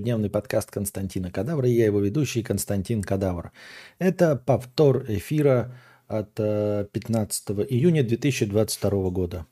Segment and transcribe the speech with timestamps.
[0.00, 3.52] Дневный подкаст Константина Кадавра, и я его ведущий Константин Кадавр.
[3.98, 5.74] Это повтор эфира
[6.08, 9.46] от 15 э, июня 2022 года.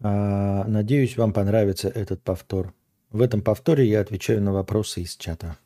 [0.00, 2.74] А, надеюсь, вам понравится этот повтор.
[3.10, 5.56] В этом повторе я отвечаю на вопросы из чата.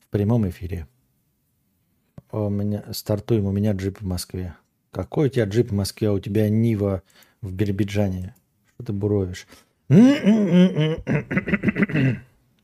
[0.00, 0.86] В прямом эфире.
[2.32, 4.54] У меня, стартуем, у меня джип в Москве.
[4.92, 7.02] Какой у тебя джип в Москве, а у тебя Нива
[7.42, 8.34] в Биробиджане?
[8.66, 9.46] Что ты буровишь?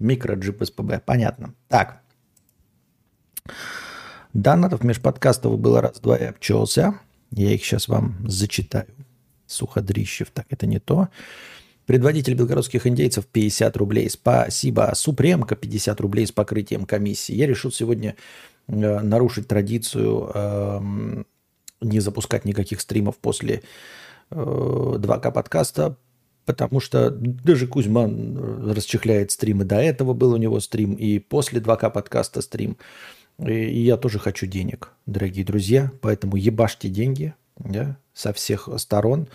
[0.05, 1.00] Микроджип СПБ.
[1.05, 1.55] Понятно.
[1.68, 2.02] Так.
[4.33, 6.95] Донатов межподкастов было раз-два и обчелся.
[7.30, 8.87] Я их сейчас вам зачитаю.
[9.47, 10.30] Суходрищев.
[10.30, 11.09] Так, это не то.
[11.87, 14.09] Предводитель белгородских индейцев 50 рублей.
[14.09, 14.92] Спасибо.
[14.95, 17.34] Супремка 50 рублей с покрытием комиссии.
[17.34, 18.16] Я решил сегодня
[18.69, 21.25] э, нарушить традицию э,
[21.83, 23.62] не запускать никаких стримов после
[24.30, 25.97] э, 2К подкаста,
[26.45, 29.65] потому что даже Кузьма расчехляет стримы.
[29.65, 32.77] До этого был у него стрим, и после 2К подкаста стрим.
[33.39, 39.28] И я тоже хочу денег, дорогие друзья, поэтому ебашьте деньги да, со всех сторон.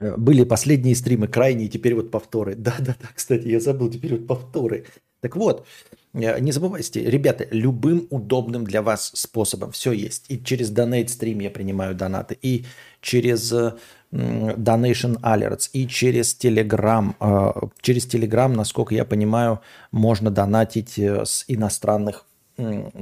[0.00, 2.54] Были последние стримы крайние, теперь вот повторы.
[2.56, 4.86] Да-да-да, кстати, я забыл, теперь вот повторы.
[5.20, 5.66] Так вот,
[6.14, 10.26] э, не забывайте, ребята, любым удобным для вас способом все есть.
[10.28, 12.64] И через Donate стрим я принимаю донаты, и
[13.00, 13.74] через э,
[14.12, 17.14] Donation Alerts и через Telegram.
[17.20, 19.60] А, через Telegram, насколько я понимаю,
[19.92, 22.24] можно донатить э, с иностранных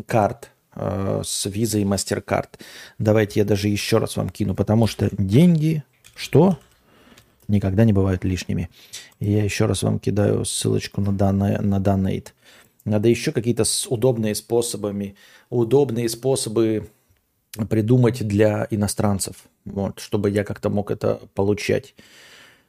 [0.07, 2.49] карт, э, с Visa и MasterCard.
[2.99, 6.59] Давайте я даже еще раз вам кину, потому что деньги, что?
[7.49, 8.69] Никогда не бывают лишними.
[9.21, 12.29] Я еще раз вам кидаю ссылочку на, дона, на Donate.
[12.85, 15.17] Надо еще какие-то удобные способами,
[15.51, 16.89] удобные способы
[17.65, 21.95] придумать для иностранцев, вот, чтобы я как-то мог это получать.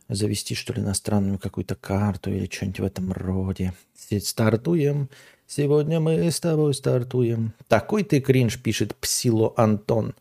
[0.10, 3.74] Завести, что ли, иностранную какую-то карту или что-нибудь в этом роде.
[4.22, 5.10] Стартуем.
[5.46, 7.54] Сегодня мы с тобой стартуем.
[7.68, 10.14] Такой ты кринж, пишет Псило Антон.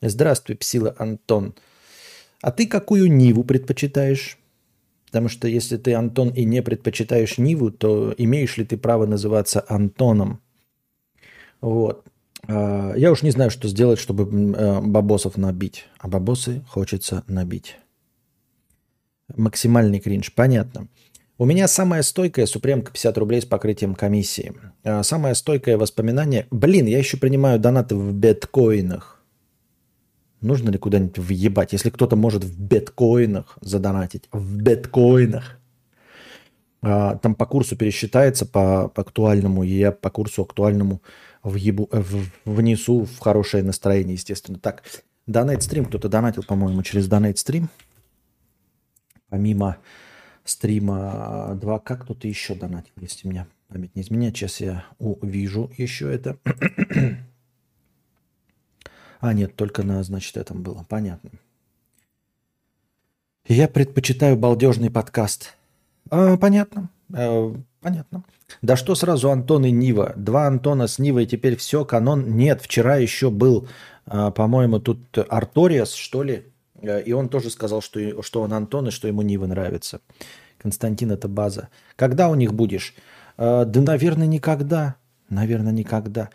[0.00, 1.54] Здравствуй, Псило Антон.
[2.42, 4.36] А ты какую Ниву предпочитаешь?
[5.06, 9.64] Потому что если ты Антон и не предпочитаешь Ниву, то имеешь ли ты право называться
[9.68, 10.40] Антоном?
[11.60, 12.06] Вот.
[12.48, 15.86] А, я уж не знаю, что сделать, чтобы э, бабосов набить.
[15.98, 17.76] А бабосы хочется набить.
[19.36, 20.34] Максимальный кринж.
[20.34, 20.88] Понятно.
[21.40, 24.52] У меня самая стойкая супремка 50 рублей с покрытием комиссии.
[24.84, 26.46] А, самое стойкое воспоминание.
[26.50, 29.22] Блин, я еще принимаю донаты в биткоинах.
[30.40, 31.72] Нужно ли куда-нибудь въебать?
[31.72, 34.24] Если кто-то может в биткоинах задонатить.
[34.32, 35.58] В биткоинах.
[36.82, 39.64] А, там по курсу пересчитается по, по актуальному.
[39.64, 41.00] И я по курсу актуальному
[41.42, 44.58] въебу, э, в, внесу в хорошее настроение, естественно.
[44.58, 44.82] Так,
[45.26, 47.68] Donate стрим, кто-то донатил, по-моему, через Donate стрим.
[49.28, 49.78] Помимо
[50.44, 54.36] стрима 2К кто-то еще донатил, если меня память не изменяет.
[54.36, 56.38] Сейчас я увижу еще это.
[59.20, 60.84] а, нет, только на, значит, этом было.
[60.88, 61.30] Понятно.
[63.46, 65.56] Я предпочитаю балдежный подкаст.
[66.10, 66.90] А, понятно.
[67.14, 68.24] А, понятно.
[68.62, 70.12] Да что сразу Антон и Нива?
[70.16, 72.36] Два Антона с Нивой, теперь все, канон.
[72.36, 73.68] Нет, вчера еще был,
[74.06, 76.44] а, по-моему, тут Арториас, что ли,
[76.82, 80.00] э, и он тоже сказал, что, что он Антон и что ему Нива нравится.
[80.58, 81.68] Константин, это база.
[81.96, 82.94] Когда у них будешь?
[83.38, 84.96] Да, наверное, никогда.
[85.30, 86.28] Наверное, никогда.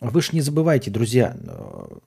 [0.00, 1.98] Вы ж не забывайте, друзья, э,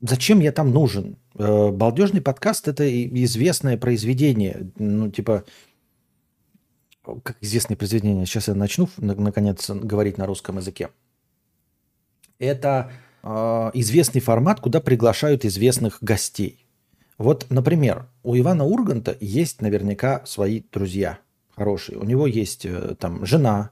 [0.00, 1.16] зачем я там нужен?
[1.36, 2.88] Э, балдежный подкаст– это
[3.24, 4.70] известное произведение.
[4.78, 5.44] Ну, типа,
[7.04, 10.90] как известное произведение, сейчас я начну наконец говорить на русском языке.
[12.38, 12.90] Это
[13.22, 16.66] э, известный формат, куда приглашают известных гостей.
[17.18, 21.18] Вот, например, у Ивана Урганта есть наверняка свои друзья
[21.54, 21.98] хорошие.
[21.98, 23.70] У него есть э, там жена,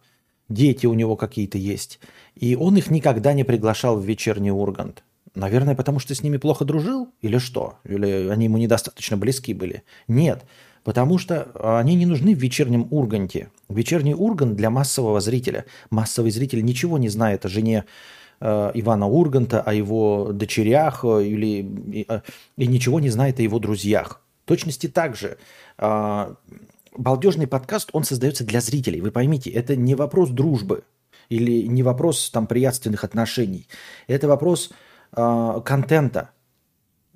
[0.48, 2.00] дети у него какие-то есть.
[2.34, 5.02] И он их никогда не приглашал в вечерний Ургант.
[5.34, 7.78] Наверное, потому что с ними плохо дружил или что?
[7.84, 9.84] Или они ему недостаточно близки были?
[10.08, 10.44] Нет.
[10.84, 13.50] Потому что они не нужны в вечернем Урганте.
[13.68, 15.66] Вечерний Ургант для массового зрителя.
[15.90, 17.84] Массовый зритель ничего не знает о жене
[18.40, 21.62] э, Ивана Урганта, о его дочерях э, или,
[21.92, 22.20] и, э,
[22.56, 24.22] и ничего не знает о его друзьях.
[24.44, 25.36] В точности так же.
[25.78, 26.34] Э,
[26.96, 29.00] балдежный подкаст, он создается для зрителей.
[29.00, 30.84] Вы поймите, это не вопрос дружбы
[31.28, 33.66] или не вопрос там приятственных отношений.
[34.06, 34.70] Это вопрос
[35.16, 36.30] э, контента.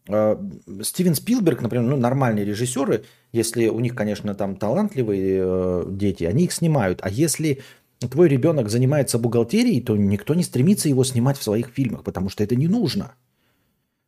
[0.09, 0.37] Э,
[0.83, 6.45] Стивен Спилберг, например, ну, нормальные режиссеры, если у них, конечно, там талантливые э, дети, они
[6.45, 7.01] их снимают.
[7.03, 7.62] А если
[7.99, 12.45] твой ребенок занимается бухгалтерией, то никто не стремится его снимать в своих фильмах, потому что
[12.45, 13.15] это не нужно.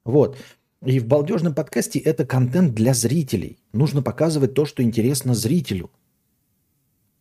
[0.04, 0.36] Вот.
[0.84, 3.58] И в балдежном подкасте это контент для зрителей.
[3.72, 5.90] Нужно показывать то, что интересно зрителю.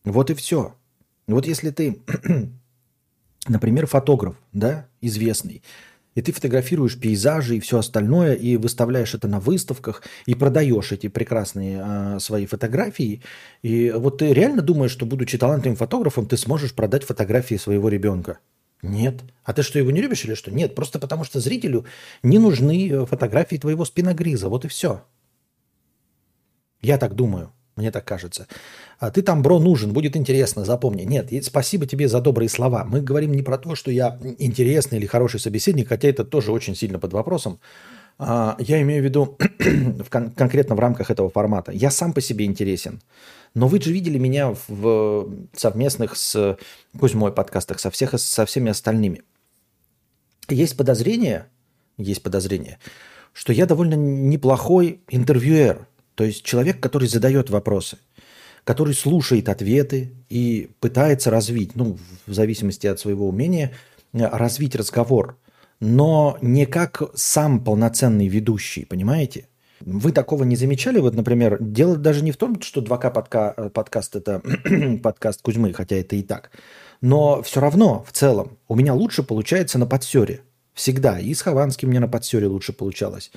[0.03, 0.75] Вот и все.
[1.27, 2.01] Вот если ты,
[3.47, 5.63] например, фотограф, да, известный,
[6.15, 11.07] и ты фотографируешь пейзажи и все остальное, и выставляешь это на выставках, и продаешь эти
[11.07, 13.21] прекрасные а, свои фотографии.
[13.61, 18.39] И вот ты реально думаешь, что, будучи талантливым фотографом, ты сможешь продать фотографии своего ребенка?
[18.81, 19.21] Нет.
[19.43, 20.51] А ты что, его не любишь или что?
[20.51, 21.85] Нет, просто потому что зрителю
[22.23, 24.47] не нужны э, фотографии твоего спиногриза.
[24.47, 25.03] Вот и все.
[26.81, 27.51] Я так думаю.
[27.75, 28.47] Мне так кажется.
[28.99, 31.03] А ты там, бро, нужен, будет интересно, запомни.
[31.03, 32.85] Нет, спасибо тебе за добрые слова.
[32.85, 36.75] Мы говорим не про то, что я интересный или хороший собеседник, хотя это тоже очень
[36.75, 37.59] сильно под вопросом.
[38.17, 41.73] А, я имею в виду в кон- конкретно в рамках этого формата.
[41.73, 43.01] Я сам по себе интересен.
[43.53, 46.57] Но вы же видели меня в совместных с
[46.97, 49.23] Кузьмой подкастах, со, всех, со всеми остальными.
[50.49, 51.47] Есть подозрение,
[51.97, 52.79] есть подозрение,
[53.33, 55.87] что я довольно неплохой интервьюер.
[56.15, 57.97] То есть человек, который задает вопросы,
[58.63, 63.73] который слушает ответы и пытается развить, ну, в зависимости от своего умения,
[64.13, 65.37] э, развить разговор,
[65.79, 69.47] но не как сам полноценный ведущий, понимаете?
[69.81, 70.99] Вы такого не замечали?
[70.99, 74.41] Вот, например, дело даже не в том, что 2К подка, э, подкаст– это
[75.03, 76.49] подкаст Кузьмы, хотя это и так.
[77.01, 80.41] Но все равно, в целом, у меня лучше получается на подсере.
[80.73, 81.19] Всегда.
[81.19, 83.31] И с Хованским мне на подсере лучше получалось.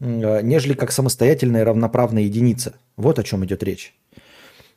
[0.00, 2.74] Э, нежели как самостоятельная равноправная единица.
[2.96, 3.94] Вот о чем идет речь.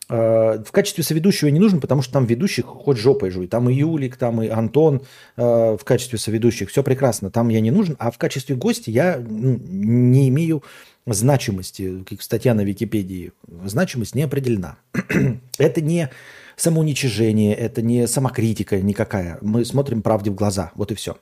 [0.09, 3.47] Э, в качестве соведущего не нужен, потому что там ведущих хоть жопой жуй.
[3.47, 5.01] Там и Юлик, там и Антон
[5.37, 6.69] э, в качестве соведущих.
[6.69, 7.31] Все прекрасно.
[7.31, 7.95] Там я не нужен.
[7.99, 10.63] А в качестве гостя я ну, не имею
[11.05, 13.31] значимости, как статья на Википедии.
[13.65, 14.77] Значимость не определена.
[15.57, 16.09] это не
[16.55, 19.37] самоуничижение, это не самокритика никакая.
[19.41, 20.71] Мы смотрим правде в глаза.
[20.75, 21.17] Вот и все.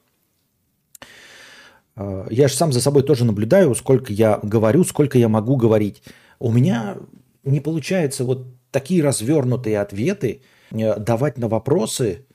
[1.96, 6.04] А, я же сам за собой тоже наблюдаю, сколько я говорю, сколько я могу говорить.
[6.40, 6.98] У меня
[7.44, 10.42] не получается вот такие развернутые ответы
[10.72, 12.26] э, давать на вопросы,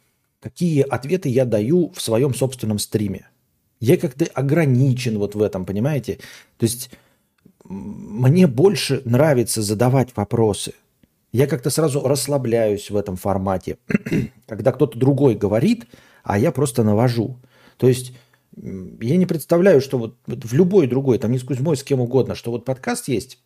[0.40, 3.28] какие ответы я даю в своем собственном стриме.
[3.80, 6.18] Я как-то ограничен вот в этом, понимаете?
[6.58, 6.90] То есть
[7.64, 10.72] мне больше нравится задавать вопросы.
[11.32, 13.78] Я как-то сразу расслабляюсь в этом формате,
[14.46, 15.86] когда кто-то другой говорит,
[16.22, 17.36] а я просто навожу.
[17.76, 18.14] То есть
[18.56, 22.34] я не представляю, что вот, в любой другой, там не с Кузьмой, с кем угодно,
[22.34, 23.38] что вот подкаст есть,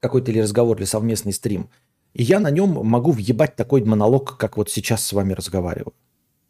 [0.00, 1.68] какой-то или разговор, или совместный стрим,
[2.14, 5.94] и я на нем могу въебать такой монолог, как вот сейчас с вами разговариваю.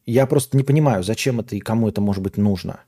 [0.04, 2.80] Я просто не понимаю, зачем это и кому это может быть нужно.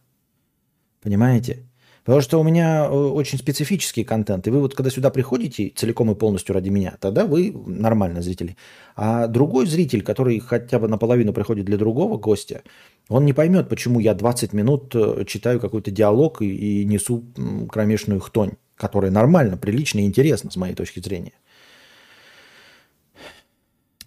[1.03, 1.68] Понимаете?
[2.09, 4.47] Потому что у меня э, очень специфический контент.
[4.47, 8.57] И вы вот когда сюда приходите целиком и полностью ради меня, тогда вы нормальные зрители.
[8.97, 12.63] А другой зритель, который хотя бы наполовину приходит для другого гостя,
[13.11, 16.47] он не поймет, почему я 20 минут э, читаю какой-то диалог и,
[16.81, 17.27] и несу
[17.71, 21.35] кромешную хтонь, которая нормально, прилично и интересна с моей точки зрения.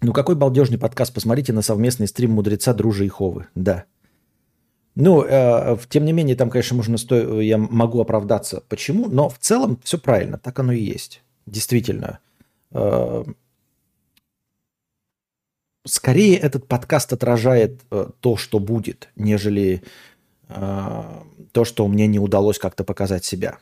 [0.00, 1.14] Ну какой балдежный подкаст.
[1.14, 3.46] Посмотрите на совместный стрим мудреца Дружи и Ховы.
[3.54, 3.84] Да.
[4.94, 7.40] Ну, э, тем не менее, там, конечно, можно сто...
[7.40, 11.22] я могу оправдаться, почему, но в целом все правильно, так оно и есть.
[11.46, 12.18] Действительно.
[12.72, 13.24] Э,
[15.86, 19.82] скорее этот подкаст отражает э, то, что будет, нежели
[20.48, 21.02] э,
[21.52, 23.58] то, что мне не удалось как-то показать себя.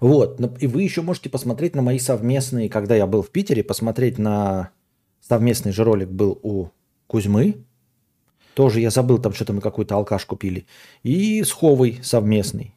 [0.00, 0.38] Вот.
[0.60, 4.70] И вы еще можете посмотреть на мои совместные, когда я был в Питере, посмотреть на
[5.26, 6.68] совместный же ролик был у
[7.06, 7.64] Кузьмы,
[8.56, 10.64] тоже я забыл, там что-то мы какую-то алкаш купили.
[11.02, 12.74] И с Ховой совместный.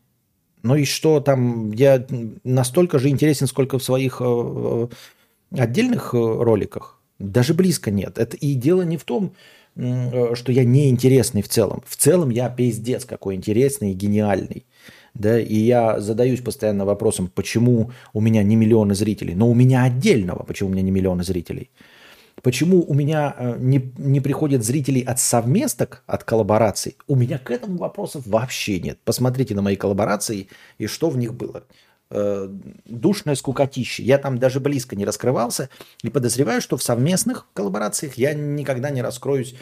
[0.61, 2.05] Ну и что там, я
[2.43, 4.87] настолько же интересен, сколько в своих э, э
[5.57, 6.99] отдельных э, роликах.
[7.17, 8.17] Даже близко нет.
[8.17, 9.31] Это и дело не в том,
[10.33, 11.81] что я неинтересный в целом.
[11.87, 14.65] В целом я пиздец какой интересный и гениальный.
[15.13, 19.35] Да, и я задаюсь постоянно вопросом, почему у меня не миллионы зрителей.
[19.35, 21.69] Но у меня отдельного, почему у меня не миллионы зрителей.
[22.41, 26.97] Почему у меня э, не, не приходят зрителей от совместок, от коллабораций?
[27.07, 28.99] У меня к этому вопросов вообще нет.
[29.03, 31.63] Посмотрите на мои коллаборации и что в них было.
[32.11, 32.47] Э,
[32.85, 34.03] душное скукотище.
[34.03, 35.69] Я там даже близко не раскрывался.
[36.01, 39.55] И подозреваю, что в совместных коллаборациях я никогда не раскроюсь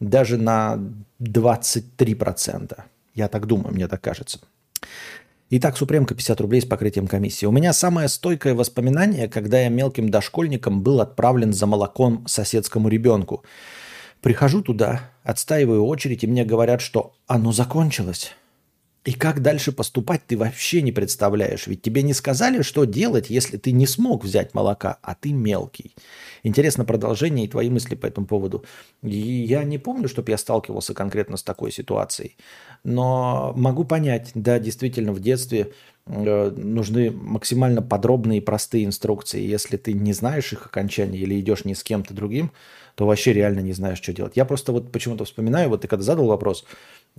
[0.00, 0.78] даже на
[1.20, 2.82] 23%.
[3.14, 4.40] Я так думаю, мне так кажется.
[5.56, 7.46] Итак, Супремка 50 рублей с покрытием комиссии.
[7.46, 13.44] У меня самое стойкое воспоминание, когда я мелким дошкольником был отправлен за молоком соседскому ребенку.
[14.20, 18.32] Прихожу туда, отстаиваю очередь, и мне говорят, что оно закончилось.
[19.04, 21.66] И как дальше поступать, ты вообще не представляешь.
[21.66, 25.94] Ведь тебе не сказали, что делать, если ты не смог взять молока, а ты мелкий.
[26.42, 28.64] Интересно продолжение и твои мысли по этому поводу.
[29.02, 32.36] Я не помню, чтобы я сталкивался конкретно с такой ситуацией.
[32.82, 35.72] Но могу понять, да, действительно, в детстве
[36.06, 39.40] э, нужны максимально подробные и простые инструкции.
[39.42, 42.52] Если ты не знаешь их окончания или идешь не с кем-то другим,
[42.94, 44.36] то вообще реально не знаешь, что делать.
[44.36, 46.64] Я просто вот почему-то вспоминаю, вот ты когда задал вопрос,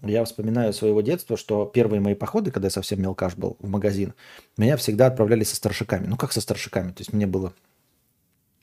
[0.02, 4.14] я вспоминаю своего детства, что первые мои походы, когда я совсем мелкаш был в магазин,
[4.58, 6.06] меня всегда отправляли со старшиками.
[6.08, 6.90] Ну как со старшиками?
[6.90, 7.54] То есть мне было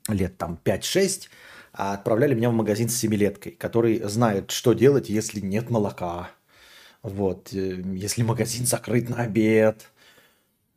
[0.09, 1.29] лет там 5-6,
[1.73, 6.31] а отправляли меня в магазин с семилеткой, который знает, что делать, если нет молока.
[7.03, 9.89] Вот, э, если магазин закрыт на обед.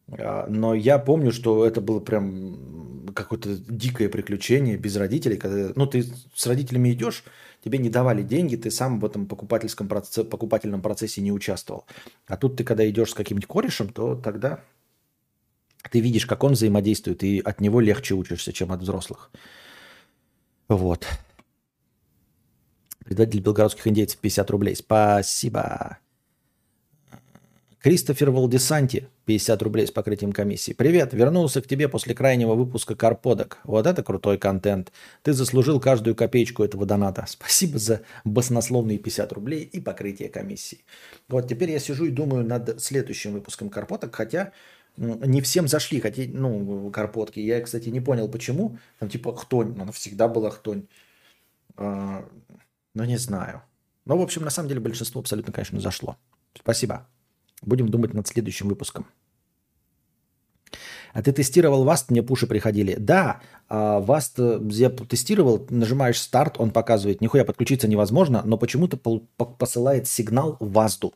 [0.10, 5.38] А, но я помню, что это было прям какое-то дикое приключение без родителей.
[5.38, 7.24] Когда, ну, ты с родителями идешь,
[7.66, 11.86] тебе не давали деньги, ты сам в этом покупательском процессе, покупательном процессе не участвовал.
[12.28, 14.60] А тут ты, когда идешь с каким-нибудь корешем, то тогда
[15.90, 19.32] ты видишь, как он взаимодействует, и от него легче учишься, чем от взрослых.
[20.68, 21.08] Вот.
[23.04, 24.76] Предатель белгородских индейцев 50 рублей.
[24.76, 25.98] Спасибо.
[27.80, 30.74] Кристофер Валдесанти, 50 рублей с покрытием комиссии.
[30.74, 33.60] Привет, вернулся к тебе после крайнего выпуска Карподок.
[33.63, 34.91] Вот это крутой контент.
[35.24, 37.25] Ты заслужил каждую копеечку этого доната.
[37.27, 40.86] Спасибо за баснословные 50 рублей и покрытие комиссии.
[41.27, 44.51] Вот теперь я сижу и думаю над следующим выпуском Карпоток, хотя
[44.98, 47.39] не всем зашли, хотя, ну, карпотки.
[47.39, 48.77] Я, кстати, не понял, почему.
[49.00, 50.88] Там типа хтонь, она всегда была хтонь.
[51.75, 52.25] А,
[52.94, 53.62] но не знаю.
[54.05, 56.15] Но, в общем, на самом деле большинство абсолютно, конечно, зашло.
[56.53, 57.08] Спасибо.
[57.62, 59.08] Будем думать над следующим выпуском.
[61.14, 62.12] А ты тестировал Васт?
[62.12, 62.96] Мне пуши приходили.
[63.00, 70.10] Да, Васт э, я тестировал, нажимаешь старт, он показывает, нихуя подключиться невозможно, но почему-то посылает
[70.10, 71.14] сигнал Вазду,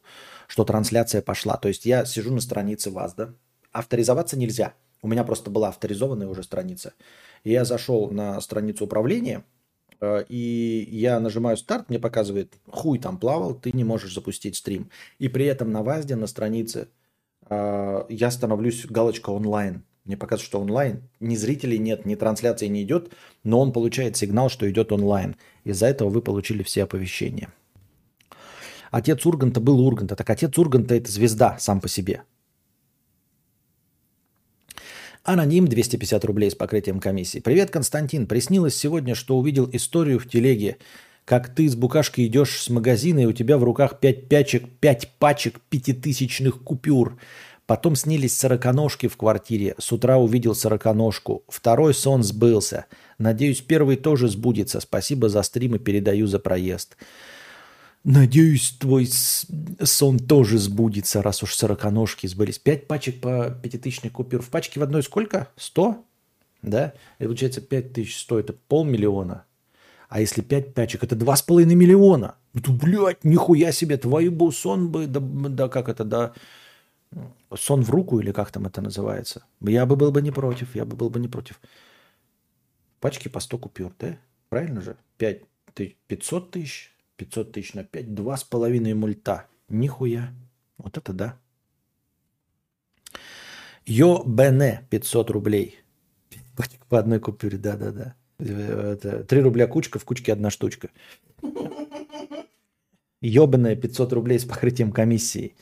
[0.48, 1.58] что трансляция пошла.
[1.58, 3.36] То есть я сижу на странице Вазда,
[3.74, 4.74] авторизоваться нельзя.
[5.02, 6.94] У меня просто была авторизованная уже страница.
[7.44, 9.44] И я зашел на страницу управления,
[10.02, 14.90] и я нажимаю старт, мне показывает, хуй там плавал, ты не можешь запустить стрим.
[15.18, 16.88] И при этом на ВАЗДе, на странице,
[17.50, 19.84] э, я становлюсь галочка онлайн.
[20.06, 21.04] Мне показывает, что онлайн.
[21.20, 23.12] Ни зрителей нет, ни трансляции не идет,
[23.44, 25.36] но он получает сигнал, что идет онлайн.
[25.66, 27.54] Из-за этого вы получили все оповещения.
[28.92, 30.16] Отец Урганта был Урганта.
[30.16, 32.24] Так отец Урганта это звезда сам по себе.
[35.24, 37.40] Аноним 250 рублей с покрытием комиссии.
[37.40, 38.26] Привет, Константин.
[38.26, 40.78] Приснилось сегодня, что увидел историю в телеге,
[41.26, 45.10] как ты с букашкой идешь с магазина, и у тебя в руках 5 пячек, 5
[45.20, 47.18] пачек пятитысячных купюр.
[47.66, 49.76] Потом снились сороконожки в квартире.
[49.78, 51.44] С утра увидел сороконожку.
[51.48, 52.86] Второй сон сбылся.
[53.20, 54.80] Надеюсь, первый тоже сбудется.
[54.80, 56.98] Спасибо за стрим и передаю за проезд.
[58.12, 62.58] Надеюсь, твой сон тоже сбудется, раз уж сороконожки сбылись.
[62.58, 64.42] Пять пачек по пятитысячной купюр.
[64.42, 65.50] В пачке в одной сколько?
[65.56, 66.04] Сто?
[66.64, 66.94] Да?
[67.20, 69.46] И получается пять тысяч сто, это полмиллиона.
[70.08, 72.34] А если пять пачек, это два с половиной миллиона.
[72.54, 76.34] Ну, блядь, нихуя себе, твой бы сон бы, да, да как это, да,
[77.56, 79.44] сон в руку или как там это называется.
[79.62, 81.62] Я бы был бы не против, я бы был бы не против.
[83.02, 84.18] Пачки по 100 купюр, да?
[84.50, 84.98] Правильно же?
[85.18, 85.44] 5,
[86.08, 89.46] 500 тысяч, 500 тысяч на 5, 2,5 мульта.
[89.68, 90.34] Нихуя.
[90.78, 91.38] Вот это да.
[93.86, 95.80] Йо Бене 500 рублей.
[96.90, 98.16] По одной купюре, да-да-да.
[98.38, 100.90] 3 рубля кучка, в кучке одна штучка.
[103.22, 105.56] Ёбаная 500 рублей с покрытием комиссии.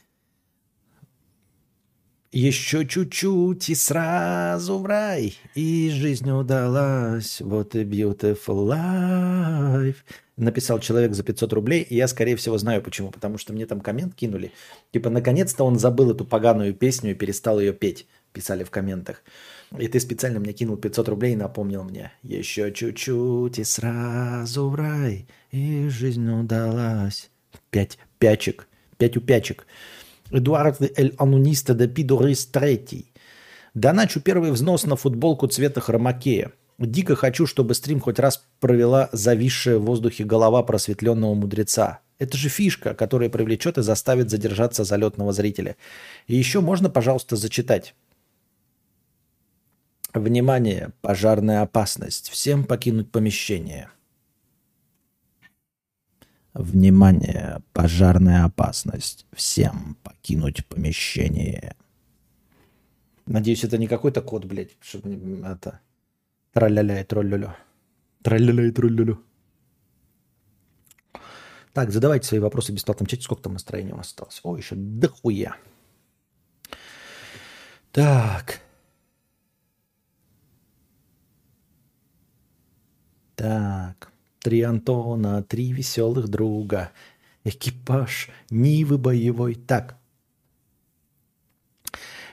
[2.31, 7.41] Еще чуть-чуть и сразу в рай, и жизнь удалась.
[7.41, 9.95] Вот и beautiful life
[10.38, 13.12] написал человек за 500 рублей, и я, скорее всего, знаю почему.
[13.12, 14.51] Потому что мне там коммент кинули.
[14.91, 18.08] Типа, наконец-то он забыл эту поганую песню и перестал ее петь.
[18.34, 19.24] Писали в комментах.
[19.77, 22.12] И ты специально мне кинул 500 рублей и напомнил мне.
[22.24, 27.29] Еще чуть-чуть и сразу в рай, и жизнь удалась.
[27.70, 28.67] Пять пячек.
[28.98, 29.65] Пять упячек.
[30.32, 33.12] Эдуард Эль Ануниста де Пидорис Третий.
[33.74, 36.51] Доначу первый взнос на футболку цвета хромакея.
[36.79, 42.01] Дико хочу, чтобы стрим хоть раз провела зависшая в воздухе голова просветленного мудреца.
[42.19, 45.75] Это же фишка, которая привлечет и заставит задержаться залетного зрителя.
[46.27, 47.96] И еще можно, пожалуйста, зачитать.
[50.13, 52.29] Внимание, пожарная опасность.
[52.29, 53.89] Всем покинуть помещение.
[56.53, 59.25] Внимание, пожарная опасность.
[59.36, 61.75] Всем покинуть помещение.
[63.25, 65.81] Надеюсь, это не какой-то код, блядь, чтобы это
[66.57, 67.53] Траля-ля и троллю-лю.
[68.23, 69.23] Траля-ля и троллю-лю.
[71.71, 73.21] Так, задавайте свои вопросы в бесплатном чате.
[73.21, 74.39] Сколько там настроения у нас осталось?
[74.41, 75.55] О, еще дохуя.
[77.91, 78.61] Так.
[83.35, 86.91] Так, три Антона, три веселых друга.
[87.43, 89.53] Экипаж Нивы боевой.
[89.53, 89.99] Так,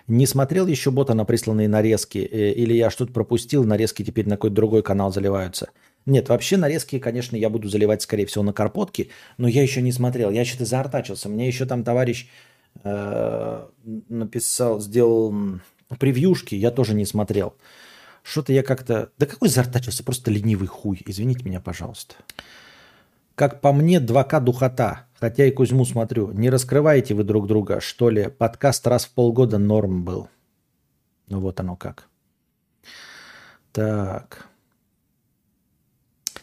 [0.07, 2.19] не смотрел еще бота на присланные нарезки?
[2.19, 5.71] Э, или я что-то пропустил, нарезки теперь на какой-то другой канал заливаются?
[6.07, 9.09] Нет, вообще нарезки, конечно, я буду заливать, скорее всего, на Карпотке,
[9.39, 10.31] но я еще не смотрел.
[10.31, 11.29] Я что-то заортачился.
[11.29, 12.29] Мне еще там товарищ
[12.83, 13.67] э,
[14.09, 15.35] написал, сделал
[15.99, 17.55] превьюшки, я тоже не смотрел.
[18.23, 19.11] Что-то я как-то...
[19.19, 20.03] Да какой заортачился?
[20.03, 21.03] Просто ленивый хуй.
[21.07, 22.15] Извините меня, пожалуйста.
[23.35, 25.07] Как по мне, 2К духота.
[25.19, 26.31] Хотя и Кузьму смотрю.
[26.33, 28.29] Не раскрываете вы друг друга, что ли?
[28.29, 30.29] Подкаст раз в полгода норм был.
[31.29, 32.09] Ну вот оно как.
[33.73, 34.49] Так.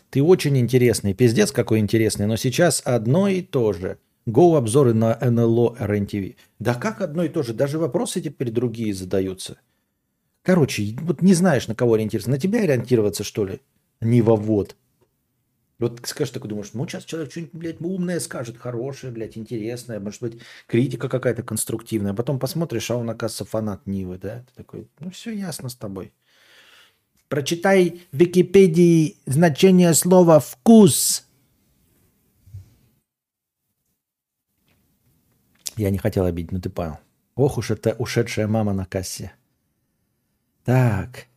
[0.09, 1.13] Ты очень интересный.
[1.13, 2.25] Пиздец какой интересный.
[2.25, 3.97] Но сейчас одно и то же.
[4.27, 6.35] Go обзоры на НЛО РНТВ.
[6.59, 7.53] Да как одно и то же?
[7.53, 9.57] Даже вопросы теперь другие задаются.
[10.43, 12.31] Короче, вот не знаешь, на кого ориентироваться.
[12.31, 13.61] На тебя ориентироваться, что ли?
[14.01, 14.47] Не вовод.
[14.47, 14.75] Вот
[16.03, 20.39] скажешь такой, думаешь, ну сейчас человек что-нибудь, блядь, умное скажет, хорошее, блядь, интересное, может быть,
[20.67, 22.13] критика какая-то конструктивная.
[22.13, 24.45] Потом посмотришь, а он, оказывается, фанат Нивы, да?
[24.47, 26.13] Ты такой, ну все ясно с тобой.
[27.29, 31.25] Прочитай в Википедии значение слова «вкус».
[35.77, 36.99] Я не хотел обидеть, но ты понял.
[37.35, 39.31] Ох уж это ушедшая мама на кассе.
[40.63, 41.30] Так.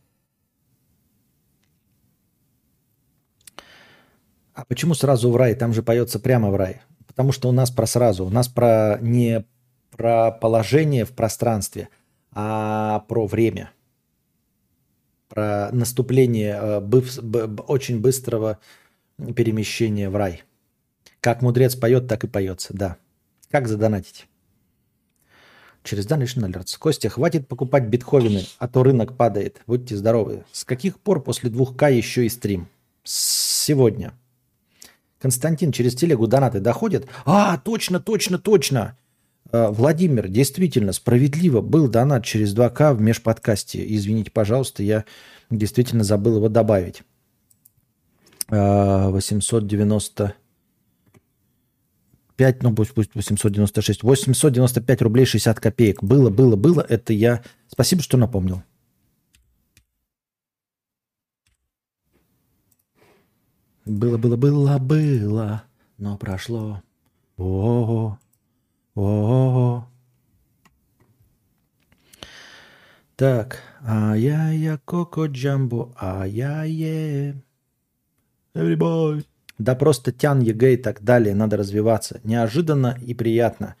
[4.55, 5.53] А почему сразу в рай?
[5.53, 6.81] Там же поется прямо в рай.
[7.07, 8.25] Потому что у нас про сразу.
[8.25, 9.45] У нас про не
[9.91, 11.89] про положение в пространстве,
[12.31, 13.71] а про время.
[15.27, 18.59] Про наступление э, быв, б, очень быстрого
[19.35, 20.43] перемещения в рай.
[21.19, 22.97] Как мудрец поет, так и поется, да.
[23.49, 24.27] Как задонатить?
[25.83, 26.77] Через Donation Alerts.
[26.79, 29.61] Костя, хватит покупать битховены, а то рынок падает.
[29.67, 30.45] Будьте здоровы.
[30.51, 32.67] С каких пор после 2К еще и стрим?
[33.03, 34.13] Сегодня.
[35.19, 37.07] Константин, через телегу донаты доходят?
[37.25, 38.97] А, точно, точно, точно.
[39.51, 43.85] А, Владимир, действительно, справедливо был донат через 2К в межподкасте.
[43.95, 45.05] Извините, пожалуйста, я
[45.49, 47.03] действительно забыл его добавить.
[48.47, 50.35] 895,
[52.39, 56.03] а, ну пусть, пусть 896, 895 рублей 60 копеек.
[56.03, 56.85] Было, было, было.
[56.87, 57.41] Это я...
[57.67, 58.61] Спасибо, что напомнил.
[63.85, 65.63] Было, было, было, было,
[65.99, 66.81] но прошло.
[67.37, 68.17] О,
[68.95, 69.87] о, о.
[73.15, 77.43] Так, ай-яй-я, коко джамбо, ай-яй-е.
[78.55, 79.25] Everybody.
[79.59, 82.19] Да просто тян ЕГЭ и так далее, надо развиваться.
[82.23, 83.75] Неожиданно и приятно.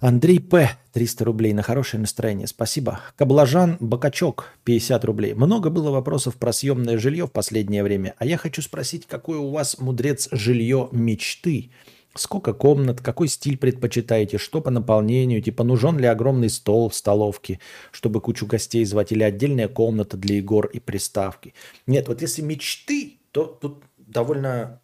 [0.00, 0.70] Андрей П.
[0.92, 2.46] 300 рублей на хорошее настроение.
[2.46, 3.00] Спасибо.
[3.16, 5.34] Каблажан Бакачок 50 рублей.
[5.34, 8.14] Много было вопросов про съемное жилье в последнее время.
[8.16, 11.70] А я хочу спросить, какое у вас, мудрец, жилье мечты?
[12.16, 17.60] Сколько комнат, какой стиль предпочитаете, что по наполнению, типа нужен ли огромный стол в столовке,
[17.92, 21.52] чтобы кучу гостей звать, или отдельная комната для игр и приставки.
[21.86, 24.80] Нет, вот если мечты, то тут довольно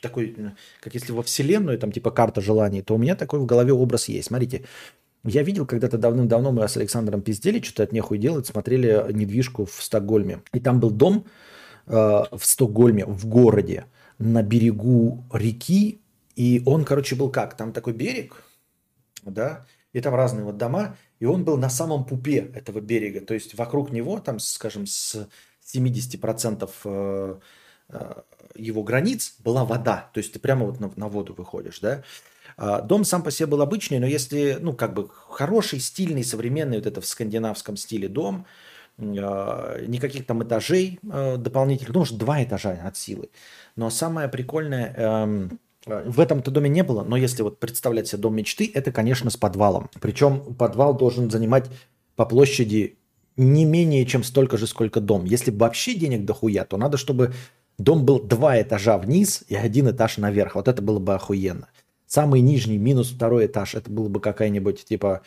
[0.00, 0.36] такой,
[0.80, 4.08] как если во Вселенную, там типа карта желаний, то у меня такой в голове образ
[4.08, 4.28] есть.
[4.28, 4.64] Смотрите,
[5.24, 9.82] я видел когда-то давным-давно мы с Александром пиздели, что-то от нехуй делать, смотрели недвижку в
[9.82, 10.42] Стокгольме.
[10.52, 11.26] И там был дом
[11.86, 13.86] э, в Стокгольме, в городе,
[14.18, 16.00] на берегу реки.
[16.36, 17.56] И он, короче, был как?
[17.56, 18.42] Там такой берег,
[19.24, 20.96] да, и там разные вот дома.
[21.18, 23.20] И он был на самом пупе этого берега.
[23.20, 25.28] То есть вокруг него, там, скажем, с
[25.74, 27.38] 70% э,
[27.88, 28.14] э,
[28.58, 30.10] его границ была вода.
[30.12, 32.02] То есть ты прямо вот на, на воду выходишь, да.
[32.56, 36.78] А, дом сам по себе был обычный, но если, ну, как бы хороший, стильный, современный,
[36.78, 38.46] вот это в скандинавском стиле дом,
[38.98, 43.30] а, никаких там этажей а, дополнительных, ну, может, два этажа от силы.
[43.76, 48.34] Но самое прикольное, эм, в этом-то доме не было, но если вот представлять себе дом
[48.34, 49.88] мечты, это, конечно, с подвалом.
[50.00, 51.66] Причем подвал должен занимать
[52.16, 52.98] по площади
[53.38, 55.24] не менее чем столько же, сколько дом.
[55.24, 57.32] Если вообще денег дохуя, то надо, чтобы
[57.78, 60.54] дом был два этажа вниз и один этаж наверх.
[60.56, 61.68] Вот это было бы охуенно.
[62.06, 65.22] Самый нижний, минус второй этаж, это было бы какая-нибудь типа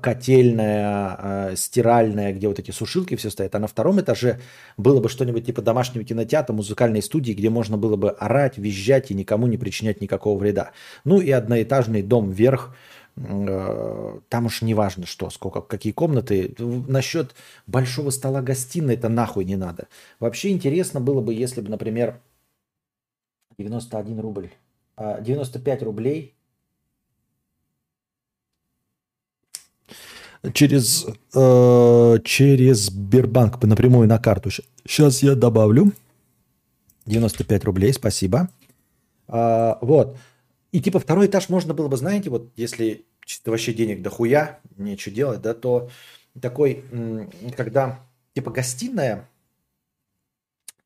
[0.00, 1.18] котельная,
[1.50, 3.54] э, стиральная, где вот эти сушилки все стоят.
[3.54, 4.38] А на втором этаже
[4.76, 9.14] было бы что-нибудь типа домашнего кинотеатра, музыкальной студии, где можно было бы орать, визжать и
[9.14, 10.70] никому не причинять никакого вреда.
[11.04, 12.76] Ну и одноэтажный дом вверх,
[13.16, 16.54] там уж не важно что, сколько, какие комнаты.
[16.58, 17.34] Насчет
[17.66, 19.88] большого стола гостиной это нахуй не надо.
[20.20, 22.20] Вообще интересно было бы, если бы, например,
[23.58, 24.50] 91 рубль
[24.98, 26.34] 95 а, рублей
[30.52, 34.50] через, э, через Сбербанк напрямую на карту.
[34.86, 35.92] Сейчас я добавлю.
[37.06, 38.48] 95 рублей, спасибо.
[39.28, 40.16] А, вот.
[40.76, 43.06] И типа второй этаж можно было бы, знаете, вот если
[43.46, 45.88] вообще денег дохуя, нечего делать, да, то
[46.38, 46.84] такой,
[47.56, 48.00] когда
[48.34, 49.26] типа гостиная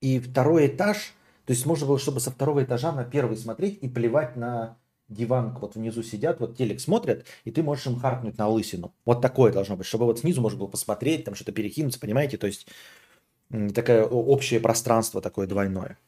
[0.01, 1.13] и второй этаж,
[1.45, 4.77] то есть можно было, чтобы со второго этажа на первый смотреть и плевать на
[5.09, 8.95] диван, вот внизу сидят, вот телек смотрят, и ты можешь им харкнуть на лысину.
[9.05, 12.39] Вот такое должно быть, чтобы вот снизу можно было посмотреть, там что-то перекинуться, понимаете?
[12.39, 12.69] То есть
[13.75, 15.99] такое общее пространство такое двойное.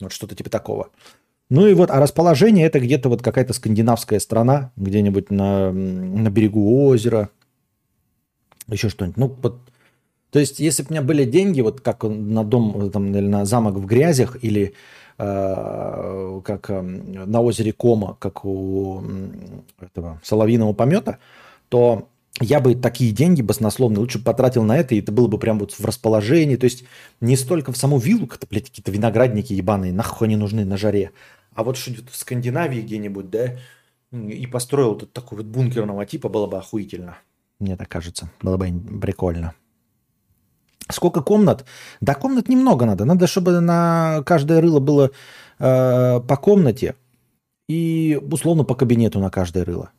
[0.00, 0.90] Вот что-то типа такого.
[1.50, 6.86] Ну и вот, а расположение это где-то вот какая-то скандинавская страна, где-нибудь на, на берегу
[6.86, 7.28] озера,
[8.68, 9.16] еще что-нибудь.
[9.16, 9.60] Ну, вот,
[10.30, 13.44] то есть, если бы у меня были деньги, вот как на дом, там, или на
[13.44, 14.74] замок в грязях, или
[15.18, 19.02] э, как э, на озере Кома, как у
[19.80, 21.18] этого соловьиного помета,
[21.68, 22.08] то
[22.40, 25.72] я бы такие деньги баснословные лучше потратил на это, и это было бы прям вот
[25.72, 26.54] в расположении.
[26.54, 26.84] То есть
[27.20, 31.10] не столько в саму виллу, как-то, блядь, какие-то виноградники ебаные, нахуй они нужны на жаре,
[31.54, 33.56] а вот что-нибудь в Скандинавии где-нибудь, да,
[34.12, 37.18] и построил тут такой вот бункерного типа, было бы охуительно.
[37.58, 38.30] Мне так кажется.
[38.42, 38.66] Было бы
[39.00, 39.54] прикольно.
[40.90, 41.64] Сколько комнат?
[42.00, 43.04] Да, комнат немного надо.
[43.04, 45.10] Надо, чтобы на каждое рыло было
[45.58, 46.96] э, по комнате
[47.68, 49.90] и, условно, по кабинету на каждое рыло.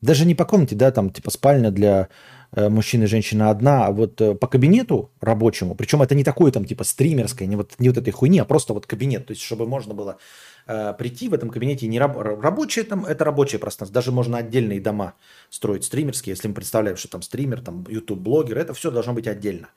[0.00, 2.08] Даже не по комнате, да, там типа спальня для
[2.52, 6.52] э, мужчины и женщины одна, а вот э, по кабинету рабочему, причем это не такое
[6.52, 9.42] там типа стримерское, не вот, не вот этой хуйни, а просто вот кабинет, то есть
[9.42, 10.18] чтобы можно было
[10.66, 13.94] Э, прийти в этом кабинете не раб, рабочее там, это рабочее пространство.
[13.94, 15.14] Даже можно отдельные дома
[15.50, 19.26] строить стримерские, если мы представляем, что там стример, там YouTube блогер, это все должно быть
[19.26, 19.68] отдельно.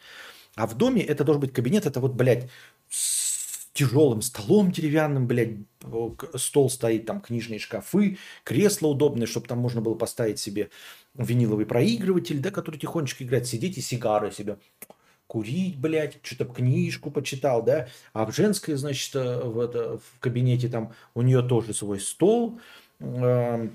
[0.55, 2.49] А в доме это должен быть кабинет, это вот, блядь,
[2.89, 5.57] с тяжелым столом деревянным, блядь,
[6.35, 10.69] стол стоит, там книжные шкафы, кресло удобное, чтобы там можно было поставить себе
[11.15, 14.57] виниловый проигрыватель, да, который тихонечко играет, сидеть и сигары себе
[15.27, 20.69] курить, блядь, что-то книжку почитал, да, а в женской, значит, э, в, это, в кабинете
[20.69, 22.59] там у нее тоже свой стол,
[22.99, 23.69] э,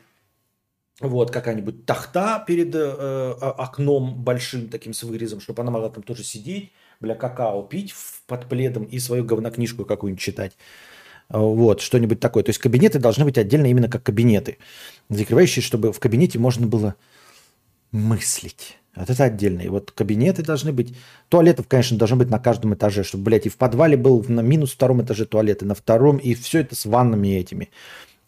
[1.01, 6.25] вот, какая-нибудь тахта перед э, окном большим таким с вырезом, чтобы она могла там тоже
[6.25, 7.95] сидеть, бля, какао пить
[8.27, 10.57] под пледом и свою говнокнижку какую-нибудь читать.
[11.29, 12.43] Вот, что-нибудь такое.
[12.43, 14.59] То есть кабинеты должны быть отдельно именно как кабинеты,
[15.09, 16.95] закрывающие, чтобы в кабинете можно было
[17.91, 18.79] мыслить.
[18.95, 19.63] Вот это отдельно.
[19.63, 20.95] И вот кабинеты должны быть.
[21.29, 24.73] Туалетов, конечно, должны быть на каждом этаже, чтобы, блядь, и в подвале был на минус
[24.73, 27.71] втором этаже туалеты, на втором, и все это с ваннами этими.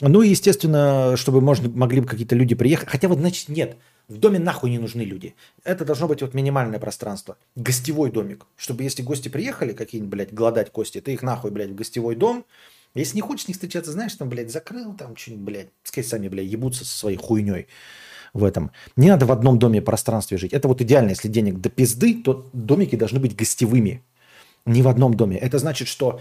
[0.00, 2.88] Ну и, естественно, чтобы можно, могли бы какие-то люди приехать.
[2.88, 3.76] Хотя вот, значит, нет.
[4.08, 5.34] В доме нахуй не нужны люди.
[5.64, 7.36] Это должно быть вот минимальное пространство.
[7.56, 8.46] Гостевой домик.
[8.56, 12.44] Чтобы если гости приехали какие-нибудь, блядь, голодать кости, ты их нахуй, блядь, в гостевой дом.
[12.94, 16.28] Если не хочешь с них встречаться, знаешь, там, блядь, закрыл там что-нибудь, блядь, пускай сами,
[16.28, 17.66] блядь, ебутся со своей хуйней
[18.34, 18.70] в этом.
[18.96, 20.52] Не надо в одном доме пространстве жить.
[20.52, 24.02] Это вот идеально, если денег до пизды, то домики должны быть гостевыми.
[24.66, 25.38] Не в одном доме.
[25.38, 26.20] Это значит, что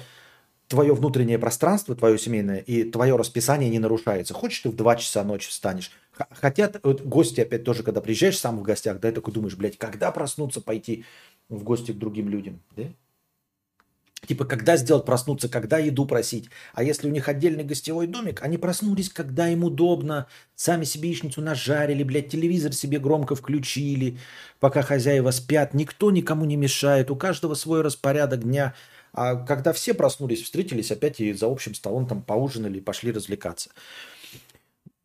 [0.68, 4.34] твое внутреннее пространство, твое семейное, и твое расписание не нарушается.
[4.34, 5.92] Хочешь, ты в 2 часа ночи встанешь.
[6.32, 9.78] Хотят вот гости опять тоже, когда приезжаешь сам в гостях, да, и такой думаешь, блядь,
[9.78, 11.06] когда проснуться, пойти
[11.50, 12.84] в гости к другим людям, да?
[14.28, 16.50] Типа, когда сделать проснуться, когда еду просить.
[16.74, 20.28] А если у них отдельный гостевой домик, они проснулись, когда им удобно.
[20.56, 24.18] Сами себе яичницу нажарили, блядь, телевизор себе громко включили,
[24.60, 25.74] пока хозяева спят.
[25.74, 27.12] Никто никому не мешает.
[27.12, 28.74] У каждого свой распорядок дня.
[29.12, 33.70] А когда все проснулись, встретились опять и за общим столом там поужинали и пошли развлекаться.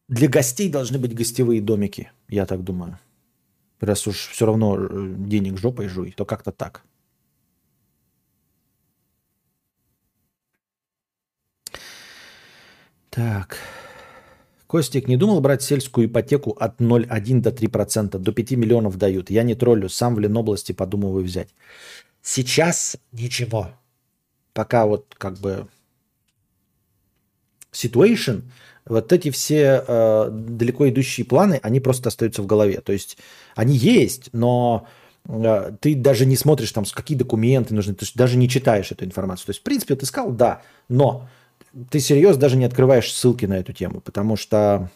[0.08, 2.98] Для гостей должны быть гостевые домики, я так думаю.
[3.80, 6.82] Раз уж все равно э, денег жопой жуй, то как-то так.
[13.18, 13.58] Так.
[14.68, 18.16] Костик, не думал брать сельскую ипотеку от 0,1 до 3%?
[18.16, 19.28] До 5 миллионов дают.
[19.28, 21.48] Я не троллю, сам в Ленобласти подумываю взять.
[22.22, 23.72] Сейчас ничего.
[24.52, 25.66] Пока вот как бы
[27.72, 28.42] situation,
[28.84, 32.80] вот эти все э, далеко идущие планы, они просто остаются в голове.
[32.82, 33.18] То есть
[33.56, 34.86] они есть, но
[35.28, 39.46] э, ты даже не смотришь там, какие документы нужны, ты даже не читаешь эту информацию.
[39.46, 41.28] То есть, в принципе, ты сказал, да, но
[41.90, 44.90] ты серьезно даже не открываешь ссылки на эту тему, потому что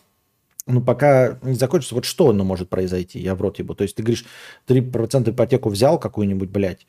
[0.66, 3.74] ну, пока не закончится, вот что оно может произойти, я в рот ебу.
[3.74, 4.24] То есть ты говоришь,
[4.68, 6.86] 3% ипотеку взял какую-нибудь, блядь,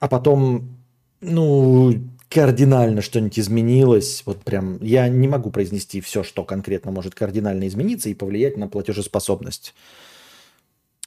[0.00, 0.76] а потом,
[1.20, 1.94] ну,
[2.28, 8.08] кардинально что-нибудь изменилось, вот прям, я не могу произнести все, что конкретно может кардинально измениться
[8.08, 9.74] и повлиять на платежеспособность.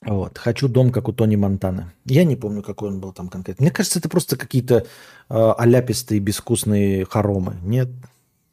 [0.02, 0.38] Вот.
[0.38, 1.92] Хочу дом, как у Тони Монтаны.
[2.06, 3.64] Я не помню, какой он был там конкретно.
[3.64, 4.86] Мне кажется, это просто какие-то
[5.30, 7.58] э, аляпистые, безвкусные хоромы.
[7.64, 7.90] Нет,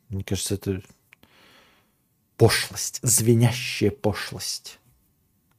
[0.08, 0.82] мне кажется, это
[2.36, 4.78] пошлость, звенящая пошлость.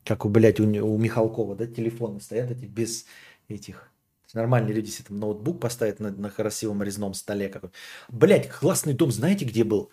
[0.03, 3.05] Как у, блядь, у, у Михалкова, да, телефоны стоят эти без
[3.47, 3.91] этих,
[4.35, 7.47] Нормальные люди себе там ноутбук поставят на, на красивом резном столе.
[7.47, 7.69] Какой.
[8.09, 9.89] Блять, классный дом, знаете, где был?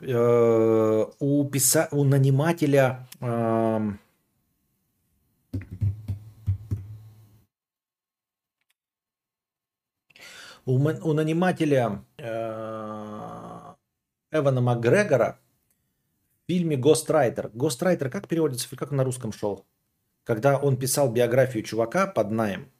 [0.00, 1.88] Э, у, писа...
[1.92, 3.08] у нанимателя...
[3.20, 3.92] Э,
[10.64, 13.74] у, у нанимателя э,
[14.30, 15.38] Эвана Макгрегора
[16.44, 17.50] в фильме «Гострайтер».
[17.54, 18.74] «Гострайтер» как переводится?
[18.76, 19.66] Как на русском шел?
[20.24, 22.70] Когда он писал биографию чувака под найм,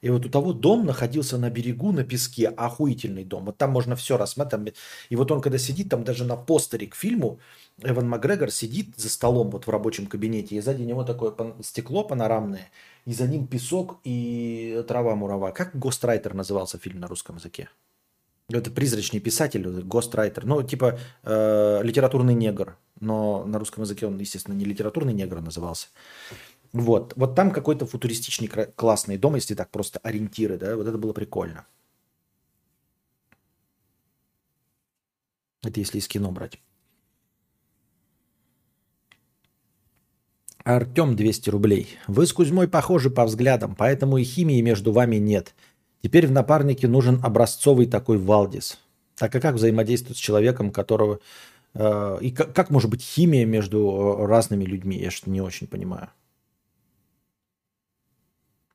[0.00, 3.44] и вот у того дом находился на берегу, на песке, охуительный дом.
[3.46, 4.76] Вот там можно все рассмотреть.
[5.08, 7.38] И вот он когда сидит, там даже на постере к фильму,
[7.82, 12.70] Эван Макгрегор сидит за столом вот в рабочем кабинете, и сзади него такое стекло панорамное,
[13.04, 15.50] и за ним песок и трава мурава.
[15.50, 17.68] Как «Гострайтер» назывался фильм на русском языке?
[18.50, 20.44] Это призрачный писатель, гострайтер.
[20.44, 22.76] Ну, типа э, литературный негр.
[23.00, 25.88] Но на русском языке он, естественно, не литературный негр назывался.
[26.74, 31.12] Вот, вот там какой-то футуристичный классный дом, если так просто ориентиры, да, вот это было
[31.12, 31.66] прикольно.
[35.62, 36.60] Это если из кино брать.
[40.64, 41.96] Артем 200 рублей.
[42.08, 45.54] Вы с Кузьмой похожи по взглядам, поэтому и химии между вами нет.
[46.02, 48.80] Теперь в напарнике нужен образцовый такой Валдис.
[49.16, 51.20] Так а как взаимодействовать с человеком, которого...
[51.74, 53.78] Э, и как, как может быть химия между
[54.18, 54.98] э, разными людьми?
[54.98, 56.10] Я что не очень понимаю.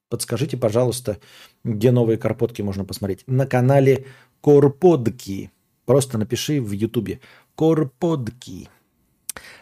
[0.09, 1.19] Подскажите, пожалуйста,
[1.63, 3.23] где новые карпотки можно посмотреть.
[3.27, 4.07] На канале
[4.41, 5.51] Корподки.
[5.85, 7.19] Просто напиши в Ютубе.
[7.55, 8.69] Корподки.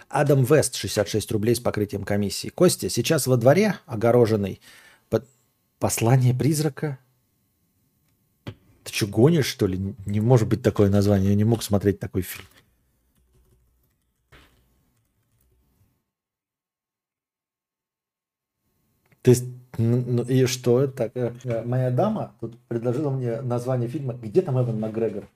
[0.07, 2.47] Адам Вест, 66 рублей с покрытием комиссии.
[2.47, 4.61] Костя, сейчас во дворе огороженный
[5.09, 5.27] под...
[5.79, 6.99] послание призрака?
[8.45, 9.95] Ты что, гонишь, что ли?
[10.05, 11.31] Не может быть такое название.
[11.31, 12.45] Я не мог смотреть такой фильм.
[19.21, 19.35] Ты
[19.77, 21.11] и что это?
[21.13, 25.27] Э, э, моя дама тут предложила мне название фильма «Где там Эван Макгрегор?»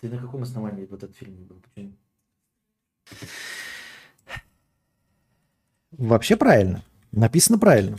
[0.00, 1.60] Ты на каком основании вот этот фильм был?
[1.60, 1.92] Почему?
[5.90, 6.82] Вообще правильно.
[7.12, 7.98] Написано правильно.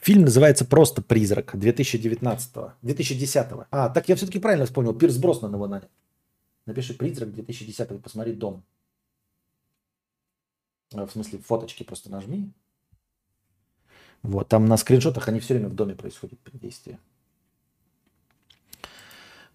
[0.00, 3.66] Фильм называется просто «Призрак» 2019 2010 -го.
[3.70, 4.92] А, так я все-таки правильно вспомнил.
[4.94, 5.88] Пирс Броснан его нанял.
[6.66, 8.64] Напиши «Призрак» 2010 посмотри «Дом».
[10.94, 12.50] Э, в смысле, фоточки просто нажми.
[14.22, 16.98] Вот, там на скриншотах они все время в доме происходят действия.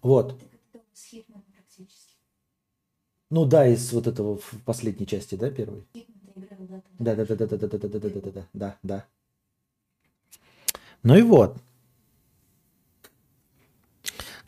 [0.02, 0.38] Вот.
[3.30, 5.86] Ну да, из вот этого в последней части, да, первой?
[6.98, 9.06] Да, да, да, да, да, да, да, да, да, да, да, да, да.
[11.02, 11.56] Ну и вот.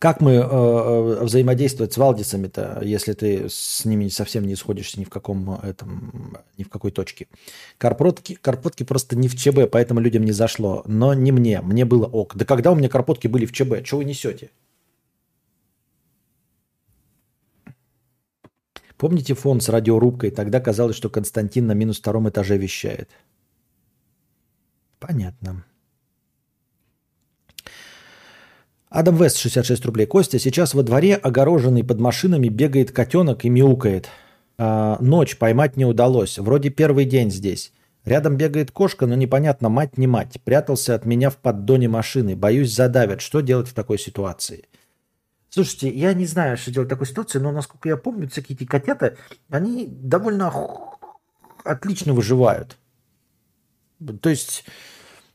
[0.01, 5.05] Как мы э, э, взаимодействовать с Валдисами-то, если ты с ними совсем не сходишься ни
[5.05, 7.29] в каком этом, ни в какой точке?
[7.77, 10.83] Карпотки, карпотки просто не в ЧБ, поэтому людям не зашло.
[10.87, 12.35] Но не мне, мне было ок.
[12.35, 13.85] Да когда у меня карпотки были в ЧБ?
[13.87, 14.51] Что вы несете?
[18.97, 20.31] Помните фон с радиорубкой?
[20.31, 23.11] Тогда казалось, что Константин на минус втором этаже вещает.
[24.99, 25.63] Понятно.
[28.91, 30.07] Адам Вест, 66 рублей.
[30.07, 34.09] Костя, сейчас во дворе, огороженный под машинами, бегает котенок и мяукает.
[34.59, 36.39] А, ночь поймать не удалось.
[36.39, 37.73] Вроде первый день здесь.
[38.05, 40.41] Рядом бегает кошка, но непонятно, мать не мать.
[40.43, 42.35] Прятался от меня в поддоне машины.
[42.35, 43.21] Боюсь, задавят.
[43.21, 44.65] Что делать в такой ситуации?
[45.51, 48.65] Слушайте, я не знаю, что делать в такой ситуации, но, насколько я помню, всякие эти
[48.65, 49.17] котята,
[49.51, 50.53] они довольно
[51.63, 52.77] отлично выживают.
[54.21, 54.65] То есть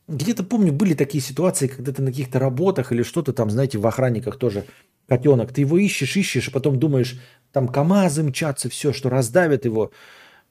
[0.08, 3.88] где-то помню, были такие ситуации, когда ты на каких-то работах или что-то там, знаете, в
[3.88, 4.66] охранниках тоже
[5.08, 7.20] котенок, ты его ищешь, ищешь, а потом думаешь,
[7.52, 9.92] там КАМАЗы мчатся, все, что раздавят его,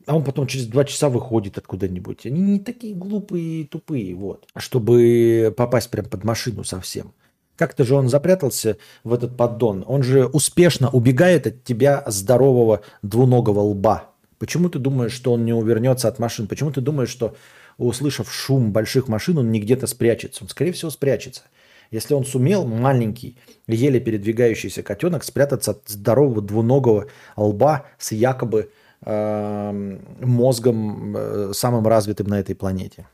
[0.06, 2.26] а он потом через два часа выходит откуда-нибудь.
[2.26, 7.12] Они не такие глупые и тупые, вот, чтобы попасть прям под машину совсем.
[7.56, 9.84] Как-то же он запрятался в этот поддон.
[9.86, 14.10] Он же успешно убегает от тебя здорового двуногого лба.
[14.38, 16.48] Почему ты думаешь, что он не увернется от машин?
[16.48, 17.36] Почему ты думаешь, что
[17.78, 20.44] услышав шум больших машин, он не где-то спрячется.
[20.44, 21.42] Он, скорее всего, спрячется.
[21.90, 28.70] Если он сумел, маленький, еле передвигающийся котенок, спрятаться от здорового двуногого лба с якобы
[29.04, 33.06] э, мозгом э, самым развитым на этой планете.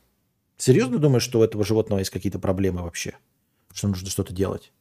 [0.57, 3.15] Серьезно думаешь, что у этого животного есть какие-то проблемы вообще?
[3.73, 4.73] Что нужно что-то делать?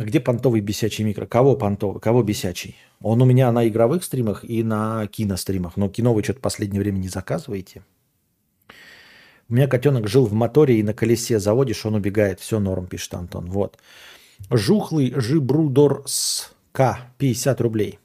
[0.00, 1.26] А где понтовый бесячий микро?
[1.26, 2.00] Кого понтовый?
[2.00, 2.74] Кого бесячий?
[3.02, 5.76] Он у меня на игровых стримах и на киностримах.
[5.76, 7.84] Но кино вы что-то в последнее время не заказываете.
[9.50, 12.40] У меня котенок жил в моторе и на колесе заводишь, он убегает.
[12.40, 13.50] Все норм, пишет Антон.
[13.50, 13.76] Вот.
[14.50, 17.00] Жухлый Жибрудор с К.
[17.18, 17.98] 50 рублей.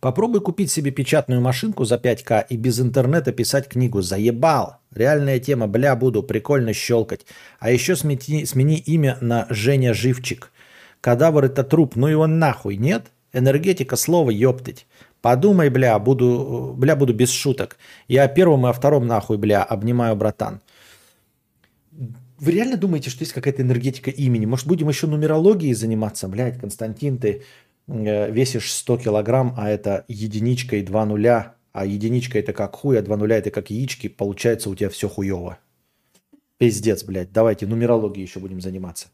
[0.00, 4.00] Попробуй купить себе печатную машинку за 5к и без интернета писать книгу.
[4.00, 4.78] Заебал.
[4.94, 7.26] Реальная тема, бля, буду прикольно щелкать.
[7.58, 10.52] А еще смени, смени имя на Женя Живчик.
[11.02, 13.08] Кадавр это труп, ну его нахуй, нет?
[13.34, 14.86] Энергетика слова ёптыть.
[15.20, 17.76] Подумай, бля, буду, бля, буду без шуток.
[18.08, 20.62] Я о первом и о втором нахуй, бля, обнимаю, братан.
[22.38, 24.46] Вы реально думаете, что есть какая-то энергетика имени?
[24.46, 26.26] Может, будем еще нумерологией заниматься?
[26.26, 27.42] Блядь, Константин, ты
[27.86, 33.02] весишь 100 килограмм, а это единичка и два нуля, а единичка это как хуй, а
[33.02, 35.58] два нуля это как яички, получается у тебя все хуево.
[36.58, 37.32] Пиздец, блядь.
[37.32, 39.08] Давайте нумерологией еще будем заниматься.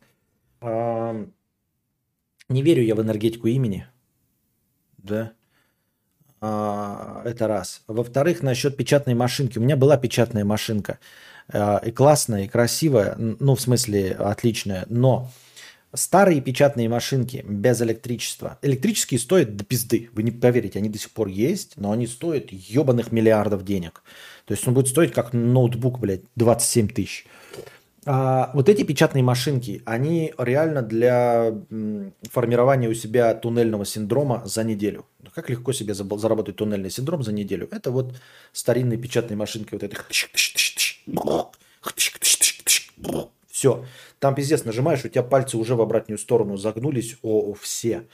[2.48, 3.86] Не верю я в энергетику имени.
[4.98, 5.32] Да.
[6.40, 7.82] А, это раз.
[7.86, 9.58] Во-вторых, насчет печатной машинки.
[9.58, 10.98] У меня была печатная машинка.
[11.48, 13.14] А, и классная, и красивая.
[13.16, 14.84] Ну, в смысле, отличная.
[14.88, 15.30] Но
[15.96, 18.58] старые печатные машинки без электричества.
[18.62, 20.10] Электрические стоят до пизды.
[20.12, 24.02] Вы не поверите, они до сих пор есть, но они стоят ебаных миллиардов денег.
[24.44, 27.26] То есть он будет стоить как ноутбук, блядь, 27 тысяч.
[28.08, 31.52] А вот эти печатные машинки, они реально для
[32.30, 35.06] формирования у себя туннельного синдрома за неделю.
[35.20, 37.68] Ну, как легко себе заработать туннельный синдром за неделю?
[37.72, 38.14] Это вот
[38.52, 40.08] старинные печатные машинки, вот этих.
[43.50, 43.84] Все.
[44.18, 47.16] Там пиздец нажимаешь, у тебя пальцы уже в обратную сторону загнулись.
[47.22, 48.06] О, все.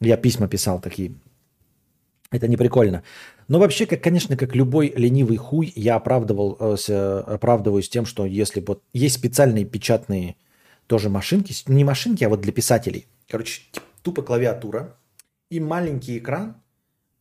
[0.00, 1.14] Я письма писал такие.
[2.30, 3.02] Это не прикольно.
[3.48, 8.82] Но вообще, как, конечно, как любой ленивый хуй, я оправдывался, оправдываюсь тем, что если вот
[8.92, 10.36] есть специальные печатные
[10.86, 13.06] тоже машинки, не машинки, а вот для писателей.
[13.28, 13.62] Короче,
[14.02, 14.96] тупо клавиатура
[15.50, 16.56] и маленький экран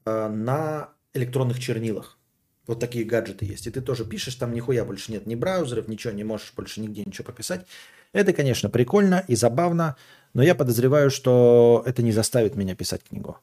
[0.06, 2.18] э, на электронных чернилах.
[2.66, 3.68] Вот такие гаджеты есть.
[3.68, 7.04] И ты тоже пишешь, там нихуя больше нет ни браузеров, ничего, не можешь больше нигде
[7.06, 7.66] ничего пописать.
[8.13, 9.96] Это, конечно, прикольно и забавно,
[10.34, 13.38] но я подозреваю, что это не заставит меня писать книгу.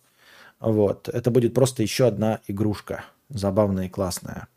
[0.61, 1.09] Вот.
[1.09, 4.49] Это будет просто еще одна игрушка, забавная и классная.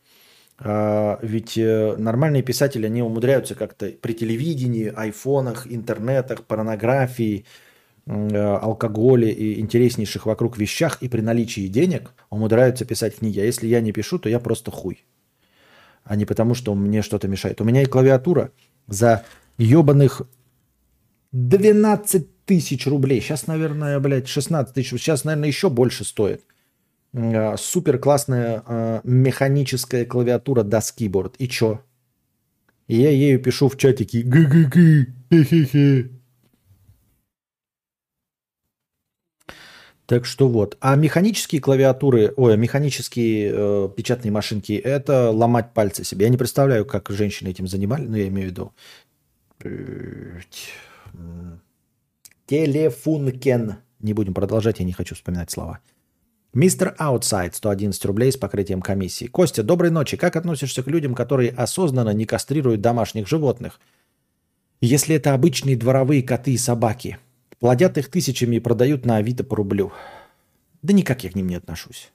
[0.60, 7.46] А, ведь э, нормальные писатели, они умудряются как-то при телевидении, айфонах, интернетах, порнографии,
[8.06, 13.39] э, алкоголе и интереснейших вокруг вещах и при наличии денег умудряются писать книги.
[13.39, 15.04] А если я не пишу, то я просто хуй.
[16.04, 17.62] А не потому, что мне что-то мешает.
[17.62, 18.52] У меня и клавиатура
[18.88, 19.26] за
[19.58, 20.22] ебаных
[21.32, 23.22] 12 тысяч рублей.
[23.22, 24.89] Сейчас, наверное, блядь, 16 тысяч.
[24.89, 26.43] Сейчас, наверное, еще больше стоит.
[27.13, 31.36] А, супер классная а, механическая клавиатура Keyboard.
[31.39, 31.82] И чё?
[32.88, 34.70] И я ею пишу в чатике г
[35.30, 36.10] хе
[40.06, 40.78] Так что вот.
[40.80, 46.28] А механические клавиатуры, ой, механические э, печатные машинки, это ломать пальцы себе.
[46.28, 48.72] Я не представляю, как женщины этим занимались, но я имею в виду.
[52.46, 53.78] Телефункен.
[54.00, 55.80] Не будем продолжать, я не хочу вспоминать слова.
[56.54, 59.26] Мистер Аутсайд, 111 рублей с покрытием комиссии.
[59.26, 60.17] Костя, доброй ночи.
[60.17, 63.80] Как относишься к людям, которые осознанно не кастрируют домашних животных?
[64.80, 67.17] Если это обычные дворовые коты и собаки,
[67.60, 69.91] плодят их тысячами и продают на Авито по рублю.
[70.84, 72.12] Да никак я к ним не отношусь.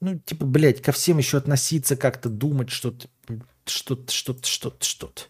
[0.00, 3.08] Ну, типа, блядь, ко всем еще относиться, как-то думать что-то,
[3.66, 5.22] что-то, что-то, что-то, что-то.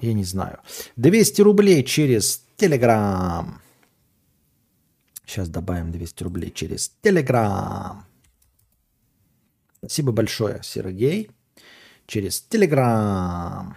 [0.00, 0.58] Я не знаю.
[0.96, 3.60] 200 рублей через Телеграм.
[5.26, 8.04] Сейчас добавим 200 рублей через Телеграм.
[9.78, 11.30] Спасибо большое, Сергей.
[12.06, 13.76] Через Телеграм.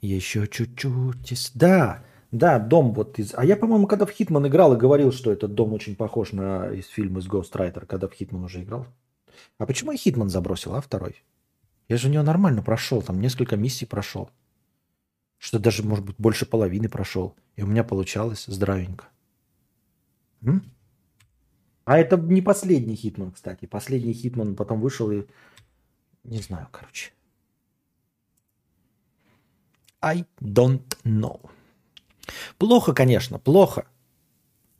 [0.00, 1.52] Еще чуть-чуть.
[1.54, 3.34] Да, да, дом вот из...
[3.34, 6.70] А я, по-моему, когда в Хитман играл и говорил, что этот дом очень похож на
[6.72, 8.86] из фильма из Ghostwriter, когда в Хитман уже играл.
[9.58, 11.22] А почему я Hitman забросил, а второй?
[11.88, 14.30] Я же у него нормально прошел, там несколько миссий прошел.
[15.38, 17.34] Что даже, может быть, больше половины прошел.
[17.56, 19.06] И у меня получалось здравенько.
[20.42, 20.64] М?
[21.84, 23.66] А это не последний Hitman, кстати.
[23.66, 25.26] Последний Hitman потом вышел и...
[26.24, 27.12] Не знаю, короче.
[30.00, 31.50] I don't know.
[32.56, 33.86] Плохо, конечно, плохо.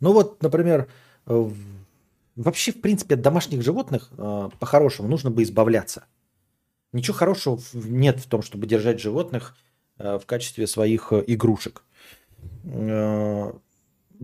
[0.01, 0.89] Ну вот, например,
[1.27, 6.07] вообще, в принципе, от домашних животных э, по-хорошему нужно бы избавляться.
[6.95, 9.57] Ничего хорошего нет в том, чтобы держать животных
[9.99, 11.83] э, в качестве своих э, игрушек.
[12.63, 13.53] Э,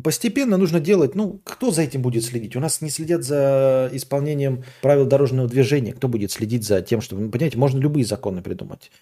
[0.01, 2.55] постепенно нужно делать, ну, кто за этим будет следить?
[2.55, 5.93] У нас не следят за исполнением правил дорожного движения.
[5.93, 8.93] Кто будет следить за тем, что, понимаете, можно любые законы придумать.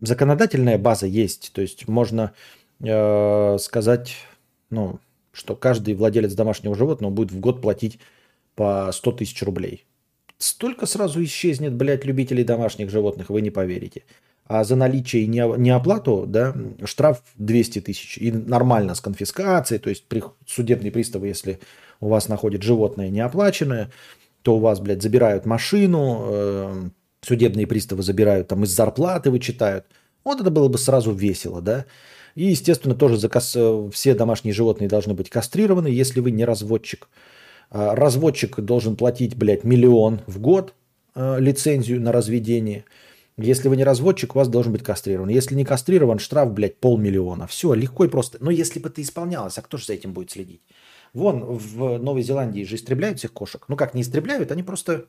[0.00, 2.32] Законодательная база есть, то есть можно
[2.78, 4.14] сказать,
[4.70, 4.98] ну,
[5.30, 7.98] что каждый владелец домашнего животного будет в год платить
[8.54, 9.84] по 100 тысяч рублей.
[10.40, 14.04] Столько сразу исчезнет, блядь, любителей домашних животных, вы не поверите.
[14.46, 18.16] а за наличие и неоплату да, штраф 200 тысяч.
[18.16, 21.60] И нормально с конфискацией, то есть при, судебные приставы, если
[22.00, 23.90] у вас находят животное неоплаченное,
[24.40, 26.88] то у вас, блядь, забирают машину, э,
[27.20, 29.84] судебные приставы забирают, там из зарплаты вычитают.
[30.24, 31.84] Вот это было бы сразу весело, да.
[32.34, 33.54] И, естественно, тоже заказ...
[33.56, 37.10] Э, все домашние животные должны быть кастрированы, если вы не разводчик.
[37.70, 40.74] А разводчик должен платить, блядь, миллион в год
[41.14, 42.84] э, лицензию на разведение.
[43.36, 45.28] Если вы не разводчик, у вас должен быть кастрирован.
[45.28, 47.46] Если не кастрирован, штраф, блядь, полмиллиона.
[47.46, 48.38] Все, легко и просто.
[48.40, 50.62] Но если бы это исполнялось, а кто же за этим будет следить?
[51.14, 53.64] Вон в Новой Зеландии же истребляют всех кошек.
[53.68, 55.06] Ну как, не истребляют, они просто...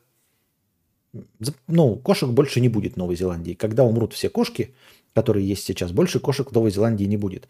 [1.67, 3.53] Ну, кошек больше не будет в Новой Зеландии.
[3.53, 4.73] Когда умрут все кошки,
[5.13, 7.47] которые есть сейчас, больше кошек в Новой Зеландии не будет.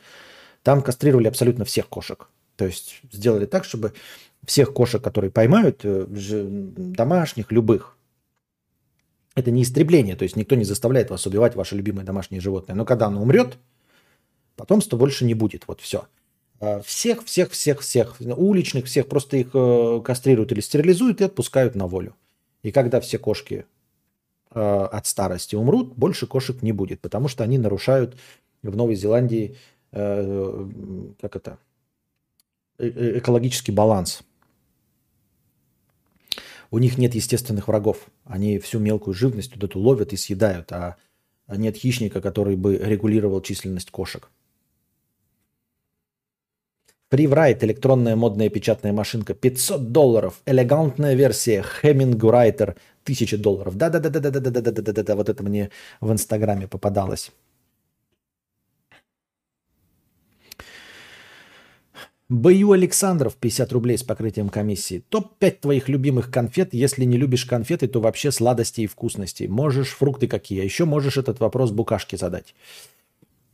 [0.63, 2.27] Там кастрировали абсолютно всех кошек.
[2.61, 3.93] То есть сделали так, чтобы
[4.45, 7.97] всех кошек, которые поймают, э, домашних, любых,
[9.33, 12.75] это не истребление, то есть никто не заставляет вас убивать ваше любимое домашнее животное.
[12.75, 13.57] Но когда оно умрет,
[14.55, 15.63] потомства больше не будет.
[15.65, 16.05] Вот все.
[16.59, 21.73] А всех, всех, всех, всех, уличных всех, просто их э, кастрируют или стерилизуют и отпускают
[21.73, 22.15] на волю.
[22.61, 23.65] И когда все кошки
[24.53, 28.17] Э, от старости умрут, больше кошек не будет, потому что они нарушают
[28.61, 29.57] в Новой Зеландии
[29.93, 31.57] как это
[32.77, 34.21] экологический баланс.
[36.69, 38.07] У них нет естественных врагов.
[38.23, 40.95] Они всю мелкую живность вот эту ловят и съедают, а
[41.47, 44.29] нет хищника, который бы регулировал численность кошек.
[47.09, 50.41] Приврайт, электронная модная печатная машинка, 500 долларов.
[50.45, 53.75] Элегантная версия, Хеминг Райтер, 1000 долларов.
[53.75, 57.33] Да-да-да-да-да-да-да-да-да-да, вот это мне в Инстаграме попадалось.
[62.31, 65.03] Бою Александров, 50 рублей с покрытием комиссии.
[65.09, 66.73] Топ-5 твоих любимых конфет.
[66.73, 69.43] Если не любишь конфеты, то вообще сладости и вкусности.
[69.43, 70.61] Можешь фрукты какие.
[70.61, 72.55] А еще можешь этот вопрос букашке задать.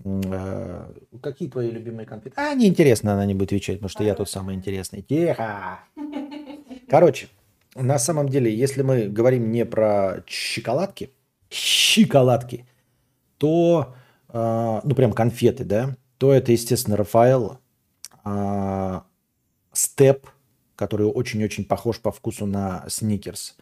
[0.06, 0.92] Э,
[1.24, 2.36] какие твои любимые конфеты?
[2.38, 5.02] А, неинтересно, она не будет отвечать, потому что я тут самый интересный.
[5.02, 5.80] Тихо.
[6.88, 7.30] Короче,
[7.74, 11.10] на самом деле, если мы говорим не про шоколадки,
[11.50, 12.68] шоколадки,
[13.40, 13.96] то,
[14.30, 17.58] э, ну, прям конфеты, да, то это, естественно, Рафаэл, э,
[19.74, 20.28] Степ,
[20.76, 23.58] который очень-очень похож по вкусу на Сникерс.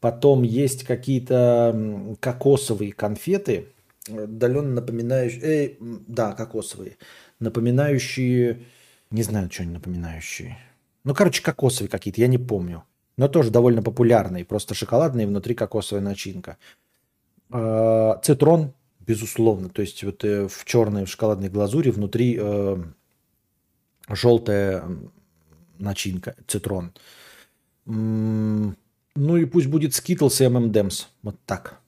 [0.00, 3.68] Потом есть какие-то кокосовые конфеты–
[4.10, 6.96] отдаленно напоминающие, э, да, кокосовые,
[7.40, 8.62] напоминающие,
[9.10, 10.58] не знаю, что они напоминающие.
[11.04, 12.84] Ну, короче, кокосовые какие-то, я не помню.
[13.16, 16.56] Но тоже довольно популярные, просто шоколадные, внутри кокосовая начинка.
[17.50, 22.76] А, цитрон, безусловно, то есть вот э, в черной в шоколадной глазури внутри э,
[24.08, 24.84] желтая
[25.78, 26.92] начинка, цитрон.
[27.84, 28.74] Ну
[29.36, 31.06] и пусть будет Skittles и M&M's.
[31.22, 31.80] Вот так.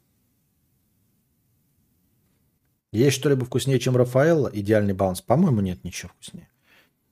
[2.93, 4.51] Есть что-либо вкуснее, чем Рафаэлло?
[4.53, 5.21] Идеальный баланс?
[5.21, 6.49] По-моему, нет ничего вкуснее.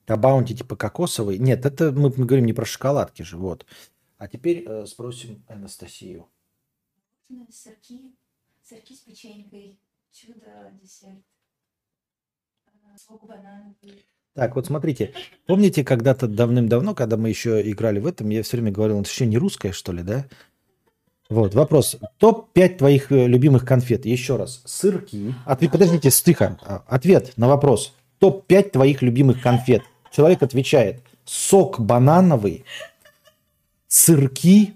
[0.07, 1.37] А баунти типа кокосовый?
[1.37, 3.37] Нет, это мы, говорим не про шоколадки же.
[3.37, 3.65] Вот.
[4.17, 6.27] А теперь э, спросим Анастасию.
[7.51, 8.15] Сырки,
[8.63, 9.79] сырки с печенькой,
[10.11, 11.23] чудо, десерт,
[12.65, 14.03] э, сок банановый.
[14.35, 15.13] Так, вот смотрите,
[15.47, 19.25] помните когда-то давным-давно, когда мы еще играли в этом, я все время говорил, это еще
[19.25, 20.27] не русское, что ли, да?
[21.29, 21.97] Вот, вопрос.
[22.17, 24.05] Топ-5 твоих э, любимых конфет.
[24.05, 24.63] Еще раз.
[24.65, 25.35] Сырки.
[25.45, 26.57] Ответ, подождите, стыха.
[26.63, 27.93] А, ответ на вопрос.
[28.17, 29.83] Топ-5 твоих любимых конфет.
[30.11, 31.03] Человек отвечает.
[31.25, 32.65] Сок банановый,
[33.87, 34.73] сырки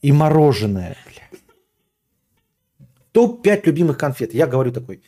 [0.00, 0.96] и мороженое.
[3.12, 4.34] Топ-5 любимых конфет.
[4.34, 5.00] Я говорю такой,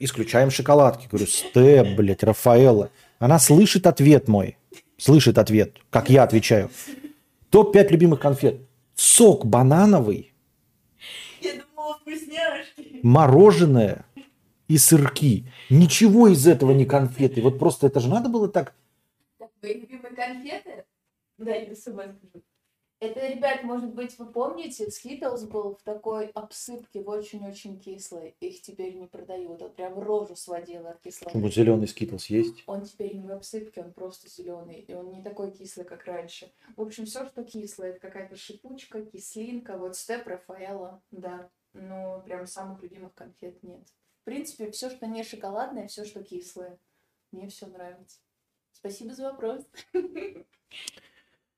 [0.00, 1.06] исключаем шоколадки.
[1.06, 2.90] Говорю, степ, блядь, Рафаэла.
[3.20, 4.56] Она слышит ответ мой.
[4.96, 6.70] Слышит ответ, как я отвечаю.
[7.50, 8.60] Топ-5 любимых конфет
[8.94, 10.34] сок банановый,
[11.40, 13.00] Я думала, вкусняшки.
[13.02, 14.04] мороженое
[14.68, 15.46] и сырки.
[15.70, 17.40] Ничего из этого не конфеты.
[17.40, 18.74] Вот просто это же надо было так.
[19.38, 20.84] Так, твои любимые конфеты?
[21.38, 22.44] Да, я с собой скажу.
[23.00, 28.36] Это, ребят, может быть, вы помните, Skittles был в такой обсыпке, в очень-очень кислой.
[28.40, 29.62] Их теперь не продают.
[29.62, 31.38] Он прям рожу сводил от кислоты.
[31.38, 32.62] Вот зеленый Skittles есть?
[32.66, 34.80] Он теперь не в обсыпке, он просто зеленый.
[34.80, 36.52] И он не такой кислый, как раньше.
[36.76, 39.78] В общем, все, что кислое, это какая-то шипучка, кислинка.
[39.78, 41.48] Вот степ Рафаэла, да.
[41.72, 43.88] Но прям самых любимых конфет нет.
[44.20, 46.78] В принципе, все, что не шоколадное, все, что кислое.
[47.32, 48.18] Мне все нравится.
[48.72, 49.64] Спасибо за вопрос.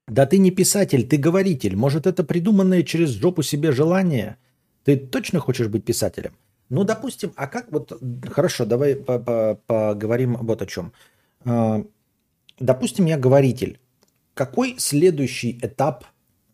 [0.09, 1.77] Да ты не писатель, ты говоритель.
[1.77, 4.37] Может, это придуманное через жопу себе желание?
[4.85, 6.37] Ты точно хочешь быть писателем?
[6.69, 7.93] Ну, допустим, а как вот...
[8.31, 10.93] Хорошо, давай поговорим вот о чем.
[11.45, 11.85] А,
[12.59, 13.79] допустим, я говоритель.
[14.35, 16.05] Какой следующий этап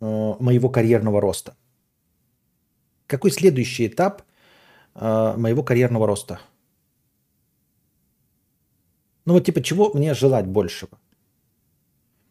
[0.00, 1.54] э, моего карьерного роста?
[3.06, 4.22] Какой следующий этап
[4.98, 6.40] э, моего карьерного роста.
[9.24, 10.98] Ну вот типа чего мне желать большего?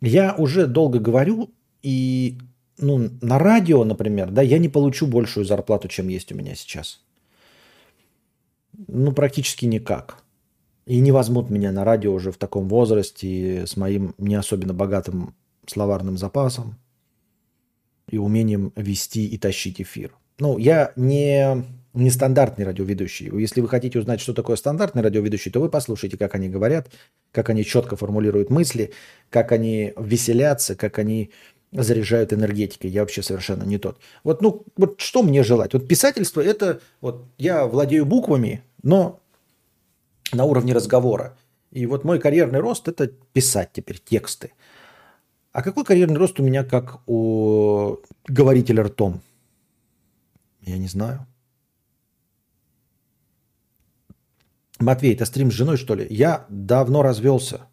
[0.02, 2.38] Я уже долго говорю, и
[2.78, 7.02] ну, на радио, например, да, я не получу большую зарплату, чем есть у меня сейчас.
[8.88, 10.24] Ну, практически никак.
[10.86, 15.36] И не возьмут меня на радио уже в таком возрасте с моим не особенно богатым
[15.66, 16.78] словарным запасом
[18.10, 20.14] и умением вести и тащить эфир.
[20.39, 21.66] Ну, я не,
[21.98, 23.30] не стандартный радиоведущий.
[23.39, 26.89] Если вы хотите узнать, что такое стандартный радиоведущий, то вы послушайте, как они говорят,
[27.32, 28.91] как они четко формулируют мысли,
[29.30, 31.32] как они веселятся, как они
[31.72, 32.89] заряжают энергетикой.
[32.91, 34.00] Я вообще совершенно не тот.
[34.24, 35.74] Вот, ну, вот что мне желать?
[35.74, 39.20] Вот писательство это, вот я владею буквами, но
[40.32, 41.36] на уровне разговора.
[41.72, 44.52] И вот мой карьерный рост это писать теперь тексты.
[45.52, 49.22] А какой карьерный рост у меня как у говорителя ртом?
[50.62, 51.26] Я не знаю.
[54.80, 56.08] Матвей, это стрим с женой, что ли?
[56.10, 57.68] Я давно развелся.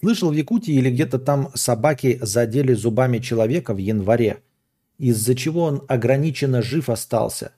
[0.00, 4.42] Слышал, в Якутии или где-то там собаки задели зубами человека в январе,
[4.98, 7.52] из-за чего он ограниченно жив остался.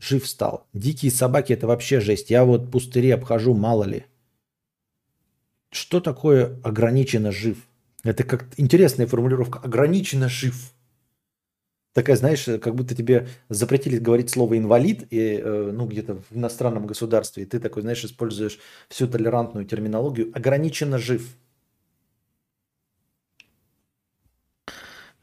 [0.00, 0.66] Жив стал.
[0.72, 2.30] Дикие собаки это вообще жесть.
[2.30, 4.04] Я вот пустыри обхожу, мало ли.
[5.70, 7.66] Что такое ограниченно жив?
[8.04, 9.58] Это как интересная формулировка.
[9.58, 10.72] Ограниченно жив.
[11.94, 16.86] Такая, знаешь, как будто тебе запретили говорить слово инвалид, и, э, ну, где-то в иностранном
[16.86, 18.58] государстве, и ты такой, знаешь, используешь
[18.88, 20.30] всю толерантную терминологию.
[20.34, 21.36] Ограниченно жив.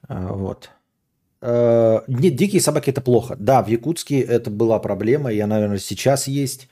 [0.08, 0.70] А, вот.
[1.42, 3.36] Э, нет, дикие собаки это плохо.
[3.40, 6.70] Да, в Якутске это была проблема, и она, наверное, сейчас есть.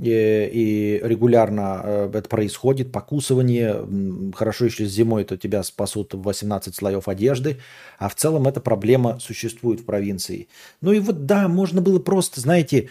[0.00, 0.10] И,
[0.52, 4.32] и регулярно э, это происходит, покусывание.
[4.34, 7.58] Хорошо еще зимой, то тебя спасут 18 слоев одежды.
[7.98, 10.48] А в целом эта проблема существует в провинции.
[10.80, 12.88] Ну и вот да, можно было просто, знаете,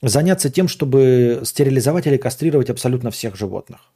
[0.00, 3.92] заняться тем, чтобы стерилизовать или кастрировать абсолютно всех животных.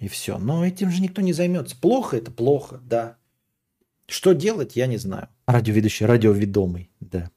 [0.00, 0.38] И все.
[0.38, 1.76] Но этим же никто не займется.
[1.76, 3.16] Плохо это плохо, да.
[4.06, 5.28] Что делать, я не знаю.
[5.46, 7.30] Радиоведущий, радиоведомый, да.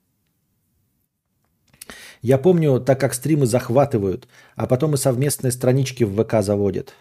[2.21, 6.93] Я помню, так как стримы захватывают, а потом и совместные странички в ВК заводят.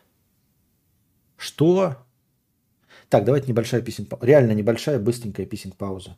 [1.37, 1.97] Что?
[3.09, 4.09] Так, давайте небольшая пауза.
[4.23, 6.17] Реально небольшая, быстренькая писинг пауза.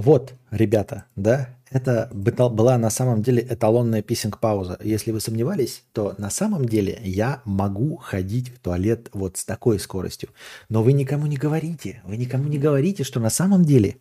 [0.00, 4.78] Вот, ребята, да, это была на самом деле эталонная писинг-пауза.
[4.82, 9.78] Если вы сомневались, то на самом деле я могу ходить в туалет вот с такой
[9.78, 10.30] скоростью.
[10.70, 13.98] Но вы никому не говорите, вы никому не говорите, что на самом деле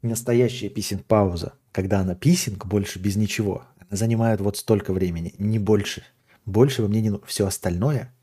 [0.00, 6.04] настоящая писинг-пауза, когда она писинг, больше без ничего, она занимает вот столько времени, не больше.
[6.46, 7.26] Больше вы мне не нужно.
[7.26, 8.14] Все остальное,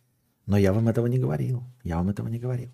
[0.47, 1.63] но я вам этого не говорил.
[1.83, 2.71] Я вам этого не говорил.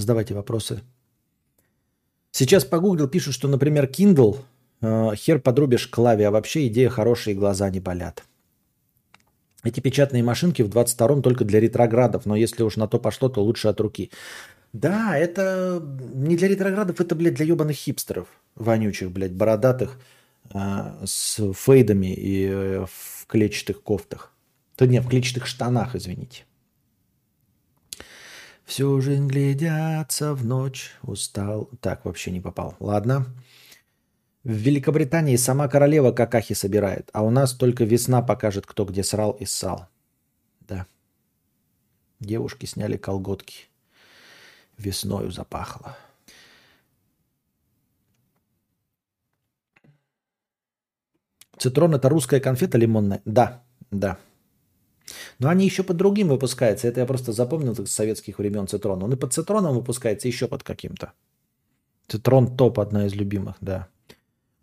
[0.00, 0.80] Задавайте вопросы.
[2.30, 4.38] Сейчас погуглил, пишут, что, например, Kindle,
[4.80, 8.24] э, хер подрубишь клаве, а вообще идея хорошая, и глаза не болят.
[9.62, 13.42] Эти печатные машинки в 22-м только для ретроградов, но если уж на то пошло, то
[13.42, 14.10] лучше от руки.
[14.72, 15.82] Да, это
[16.14, 20.00] не для ретроградов, это, блядь, для ебаных хипстеров, вонючих, блядь, бородатых,
[20.54, 20.58] э,
[21.04, 24.32] с фейдами и э, в клетчатых кофтах.
[24.76, 26.44] То не, в клетчатых штанах, извините.
[28.70, 31.68] Всю жизнь глядятся в ночь, устал.
[31.80, 32.76] Так, вообще не попал.
[32.78, 33.26] Ладно.
[34.44, 39.32] В Великобритании сама королева какахи собирает, а у нас только весна покажет, кто где срал
[39.32, 39.88] и ссал.
[40.60, 40.86] Да.
[42.20, 43.66] Девушки сняли колготки.
[44.78, 45.96] Весною запахло.
[51.58, 53.20] Цитрон это русская конфета лимонная?
[53.24, 54.16] Да, да.
[55.38, 56.88] Но они еще под другим выпускаются.
[56.88, 59.02] Это я просто запомнил с советских времен Цитрон.
[59.02, 61.12] Он и под Цитроном выпускается, еще под каким-то.
[62.08, 63.88] Цитрон топ, одна из любимых, да.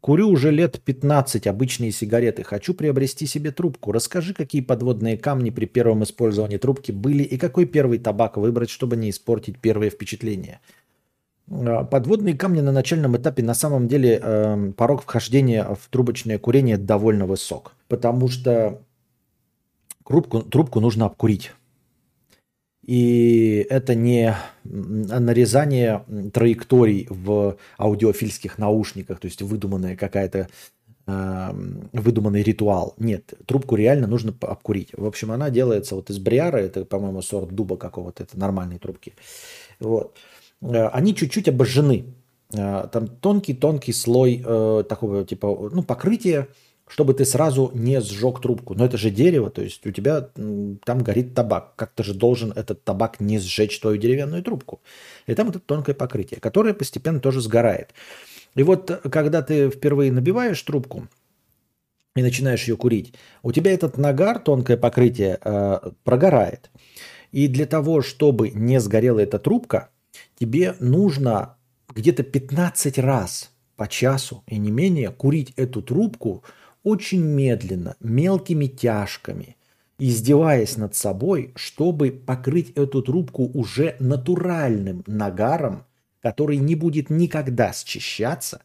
[0.02, 2.44] Курю уже лет 15 обычные сигареты.
[2.44, 3.92] Хочу приобрести себе трубку.
[3.92, 8.96] Расскажи, какие подводные камни при первом использовании трубки были и какой первый табак выбрать, чтобы
[8.96, 10.60] не испортить первое впечатление.
[11.50, 16.78] А, подводные камни на начальном этапе на самом деле э, порог вхождения в трубочное курение
[16.78, 17.74] довольно высок.
[17.88, 18.82] Потому что
[20.08, 21.52] Трубку, трубку нужно обкурить.
[22.86, 24.34] И это не
[24.64, 30.48] нарезание траекторий в аудиофильских наушниках, то есть выдуманная какая-то
[31.06, 31.50] э,
[31.92, 32.94] выдуманный ритуал.
[32.98, 34.92] Нет, трубку реально нужно обкурить.
[34.94, 39.14] В общем, она делается вот из бриара, это, по-моему, сорт дуба какого-то, это нормальные трубки.
[39.82, 40.16] Вот.
[40.62, 42.06] Э, они чуть-чуть обожжены.
[42.54, 46.48] Э, там тонкий-тонкий слой э, такого типа, ну, покрытия,
[46.88, 48.74] чтобы ты сразу не сжег трубку.
[48.74, 51.76] Но это же дерево, то есть у тебя там горит табак.
[51.76, 54.82] Как ты же должен этот табак не сжечь твою деревянную трубку?
[55.26, 57.94] И там это тонкое покрытие, которое постепенно тоже сгорает.
[58.56, 61.08] И вот когда ты впервые набиваешь трубку
[62.16, 63.14] и начинаешь ее курить,
[63.44, 66.72] у тебя этот нагар, тонкое покрытие, э, прогорает.
[67.32, 69.90] И для того, чтобы не сгорела эта трубка,
[70.40, 71.58] тебе нужно
[71.94, 76.44] где-то 15 раз по часу и не менее курить эту трубку
[76.88, 79.58] очень медленно, мелкими тяжками,
[80.00, 85.84] издеваясь над собой, чтобы покрыть эту трубку уже натуральным нагаром,
[86.22, 88.62] который не будет никогда счищаться.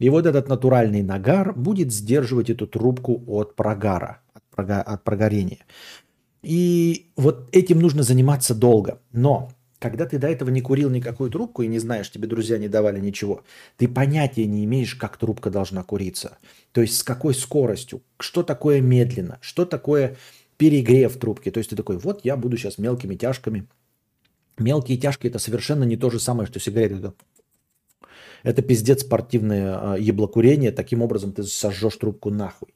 [0.00, 5.64] И вот этот натуральный нагар будет сдерживать эту трубку от прогара, от, прога, от прогорения.
[6.42, 8.98] И вот этим нужно заниматься долго.
[9.12, 12.68] Но когда ты до этого не курил никакую трубку и не знаешь, тебе друзья не
[12.68, 13.42] давали ничего,
[13.78, 16.38] ты понятия не имеешь, как трубка должна куриться.
[16.72, 20.16] То есть с какой скоростью, что такое медленно, что такое
[20.58, 21.50] перегрев трубки.
[21.50, 23.66] То есть ты такой, вот я буду сейчас мелкими тяжками.
[24.58, 27.14] Мелкие тяжки это совершенно не то же самое, что сигарета.
[28.42, 30.72] Это пиздец спортивное еблокурение.
[30.72, 32.74] Таким образом ты сожжешь трубку нахуй.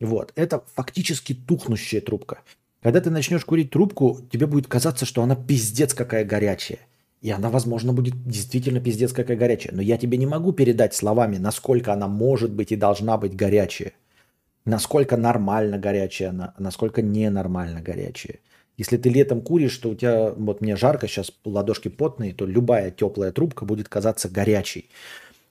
[0.00, 0.32] Вот.
[0.34, 2.40] Это фактически тухнущая трубка.
[2.82, 6.78] Когда ты начнешь курить трубку, тебе будет казаться, что она пиздец какая горячая.
[7.20, 9.74] И она, возможно, будет действительно пиздец какая горячая.
[9.74, 13.92] Но я тебе не могу передать словами, насколько она может быть и должна быть горячая.
[14.64, 18.38] Насколько нормально горячая она, насколько ненормально горячая.
[18.78, 22.90] Если ты летом куришь, то у тебя, вот мне жарко, сейчас ладошки потные, то любая
[22.90, 24.88] теплая трубка будет казаться горячей.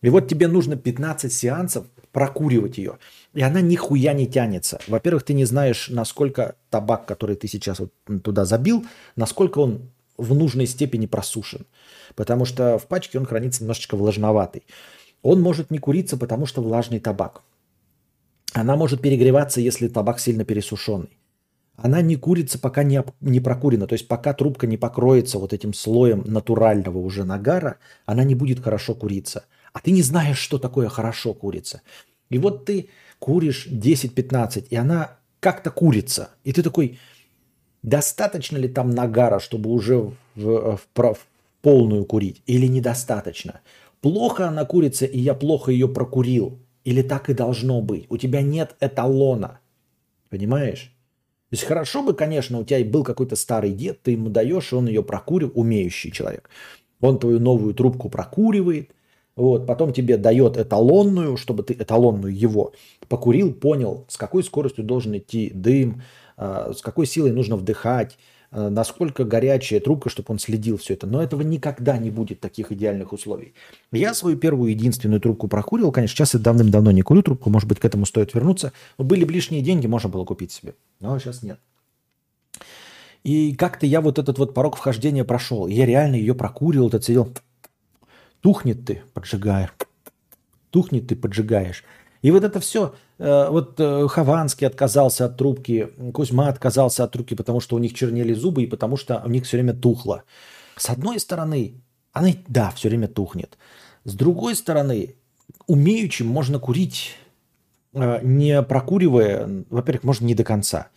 [0.02, 2.98] И вот тебе нужно 15 сеансов прокуривать ее.
[3.34, 4.80] И она нихуя не тянется.
[4.88, 7.92] Во-первых, ты не знаешь, насколько табак, который ты сейчас вот
[8.24, 8.86] туда забил,
[9.16, 11.66] насколько он в нужной степени просушен.
[12.16, 14.64] Потому что в пачке он хранится немножечко влажноватый.
[15.22, 17.44] Он может не куриться, потому что влажный табак.
[18.54, 21.18] Она может перегреваться, если табак сильно пересушенный.
[21.76, 23.88] Она не курится, пока не, не прокурена.
[23.88, 28.62] То есть пока трубка не покроется вот этим слоем натурального уже нагара, она не будет
[28.62, 31.82] хорошо куриться– а ты не знаешь, что такое хорошо курица.
[32.30, 32.90] И вот ты
[33.20, 36.30] куришь 10-15, и она как-то курица.
[36.44, 37.00] И ты такой,
[37.84, 41.18] достаточно ли там нагара, чтобы уже в, в, в,
[41.62, 43.62] полную курить, или недостаточно?
[44.02, 46.60] Плохо она курица, и я плохо ее прокурил.
[46.86, 48.06] Или так и должно быть.
[48.10, 49.60] У тебя нет эталона.
[50.30, 50.94] Понимаешь?
[51.50, 54.76] То есть хорошо бы, конечно, у тебя был какой-то старый дед, ты ему даешь, и
[54.76, 56.50] он ее прокурил, умеющий человек.
[57.02, 58.92] Он твою новую трубку прокуривает,
[59.40, 62.74] вот, потом тебе дает эталонную, чтобы ты эталонную его
[63.08, 66.02] покурил, понял, с какой скоростью должен идти дым,
[66.38, 68.18] э, с какой силой нужно вдыхать,
[68.52, 71.08] э, насколько горячая трубка, чтобы он следил все это.
[71.08, 73.54] Но этого никогда не будет таких идеальных условий.
[73.94, 75.94] Я свою первую единственную трубку прокурил.
[75.94, 78.74] Конечно, сейчас я давным-давно не курю трубку, может быть, к этому стоит вернуться.
[78.98, 80.76] Но были бы лишние деньги, можно было купить себе.
[81.00, 81.60] Но сейчас нет.
[83.24, 85.68] И как-то я вот этот вот порог вхождения прошел.
[85.68, 87.34] Я реально ее прокурил, этот сидел,
[88.42, 89.72] Тухнет ты, поджигаешь.
[90.70, 91.84] Тухнет ты, поджигаешь.
[92.22, 97.34] И вот это все, э, вот э, Хованский отказался от трубки, Кузьма отказался от трубки,
[97.34, 100.24] потому что у них чернели зубы и потому что у них все время тухло.
[100.76, 101.82] С одной стороны,
[102.12, 103.58] она, да, все время тухнет.
[104.04, 105.16] С другой стороны,
[105.68, 107.16] умеючим можно курить,
[107.94, 110.90] э, не прокуривая, во-первых, можно не до конца.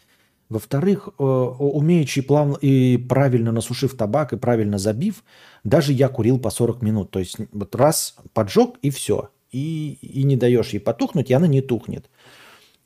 [0.52, 5.24] Во-вторых, э, умеючи плавно и правильно насушив табак и правильно забив,
[5.64, 7.10] даже я курил по 40 минут.
[7.10, 9.30] То есть вот раз поджег и все.
[9.50, 12.10] И, и не даешь ей потухнуть, и она не тухнет.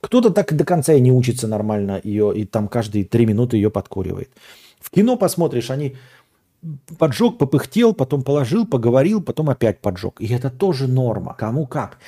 [0.01, 3.71] Кто-то так до конца и не учится нормально ее, и там каждые три минуты ее
[3.71, 4.31] подкуривает.
[4.79, 5.97] В кино посмотришь, они
[6.99, 10.21] поджег, попыхтел, потом положил, поговорил, потом опять поджег.
[10.21, 11.35] И это тоже норма.
[11.35, 11.99] Кому как.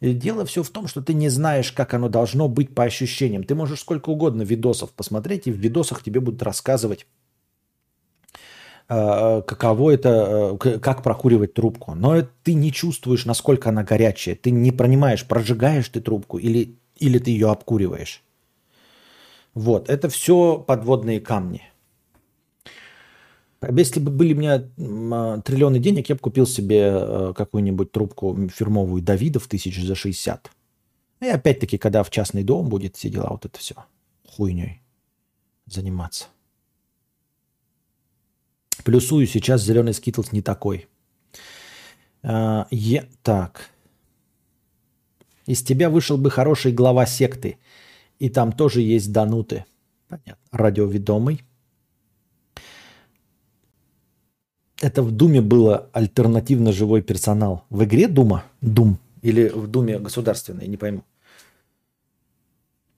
[0.00, 3.42] Дело все в том, что ты не знаешь, как оно должно быть по ощущениям.
[3.42, 7.06] Ты можешь сколько угодно видосов посмотреть, и в видосах тебе будут рассказывать,
[8.88, 11.94] э, каково это, э, как прокуривать трубку.
[11.94, 14.36] Но ты не чувствуешь, насколько она горячая.
[14.36, 18.22] Ты не понимаешь, прожигаешь ты трубку или, или ты ее обкуриваешь.
[19.54, 21.62] Вот, это все подводные камни.
[23.60, 24.64] Если бы были у меня
[25.12, 30.50] а, триллионы денег, я бы купил себе э, какую-нибудь трубку фирмовую Давидов тысяч за 60.
[31.20, 33.74] И опять-таки, когда в частный дом будет все дела, вот это все
[34.24, 34.82] хуйней
[35.66, 36.26] заниматься.
[38.84, 40.86] Плюсую, сейчас зеленый скитлс не такой.
[42.22, 43.70] А, е, так.
[45.46, 47.58] Из тебя вышел бы хороший глава секты.
[48.18, 49.64] И там тоже есть дануты.
[50.08, 50.36] Понятно.
[50.52, 51.42] Радиоведомый.
[54.80, 57.64] Это в Думе было альтернативно живой персонал.
[57.70, 58.44] В игре Дума?
[58.60, 58.98] Дум.
[59.22, 61.02] Или в Думе государственной, не пойму.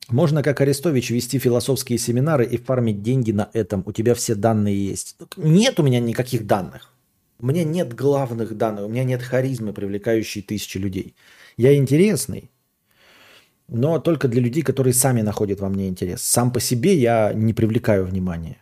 [0.08, 3.84] Можно, как Арестович, вести философские семинары и фармить деньги на этом.
[3.86, 5.16] У тебя все данные есть.
[5.36, 6.92] Нет у меня никаких данных.
[7.38, 8.86] У меня нет главных данных.
[8.86, 11.14] У меня нет харизмы, привлекающей тысячи людей.
[11.56, 12.50] Я интересный,
[13.68, 16.22] но только для людей, которые сами находят во мне интерес.
[16.22, 18.59] Сам по себе я не привлекаю внимания.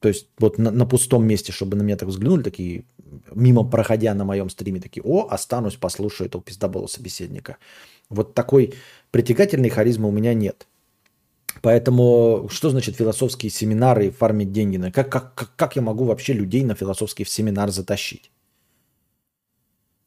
[0.00, 2.84] То есть вот на, на пустом месте, чтобы на меня так взглянули, такие,
[3.34, 7.56] мимо проходя на моем стриме, такие, о, останусь, послушаю этого пиздобола собеседника.
[8.08, 8.74] Вот такой
[9.10, 10.66] притягательной харизмы у меня нет.
[11.62, 14.78] Поэтому что значит философские семинары и фармить деньги?
[14.90, 18.30] Как, как, как, как я могу вообще людей на философский семинар затащить?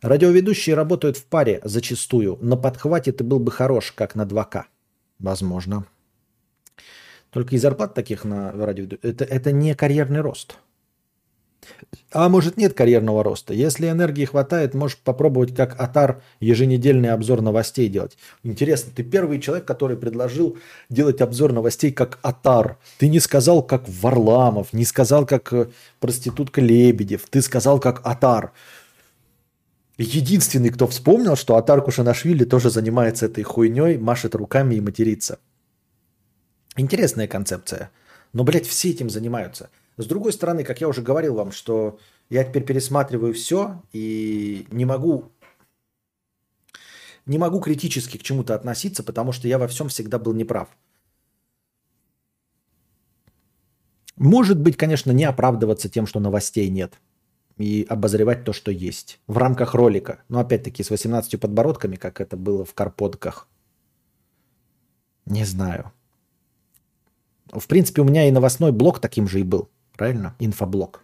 [0.01, 2.37] Радиоведущие работают в паре зачастую.
[2.41, 4.63] На подхвате ты был бы хорош, как на 2К.
[5.19, 5.85] Возможно.
[7.31, 8.85] Только и зарплат таких на радио...
[9.01, 10.57] Это, это не карьерный рост.
[12.11, 13.53] А может нет карьерного роста.
[13.53, 18.17] Если энергии хватает, можешь попробовать как Атар еженедельный обзор новостей делать.
[18.43, 20.57] Интересно, ты первый человек, который предложил
[20.89, 22.77] делать обзор новостей как Атар.
[22.97, 25.67] Ты не сказал как Варламов, не сказал как э,
[25.99, 27.27] проститутка Лебедев.
[27.29, 28.53] Ты сказал как Атар.
[29.97, 35.39] Единственный, кто вспомнил, что Атар Кушанашвили тоже занимается этой хуйней, машет руками и матерится.
[36.75, 37.91] Интересная концепция.
[38.33, 39.69] Но, блядь, все этим занимаются.
[39.97, 41.99] С другой стороны, как я уже говорил вам, что
[42.29, 45.31] я теперь пересматриваю все и не могу
[47.25, 50.67] не могу критически к чему-то относиться, потому что я во всем всегда был неправ.
[54.15, 56.99] Может быть, конечно, не оправдываться тем, что новостей нет
[57.57, 60.23] и обозревать то, что есть в рамках ролика.
[60.27, 63.47] Но опять-таки с 18 подбородками, как это было в карпотках.
[65.25, 65.91] Не знаю.
[67.51, 69.69] В принципе, у меня и новостной блок таким же и был.
[69.97, 70.35] Правильно?
[70.39, 71.03] Инфоблок.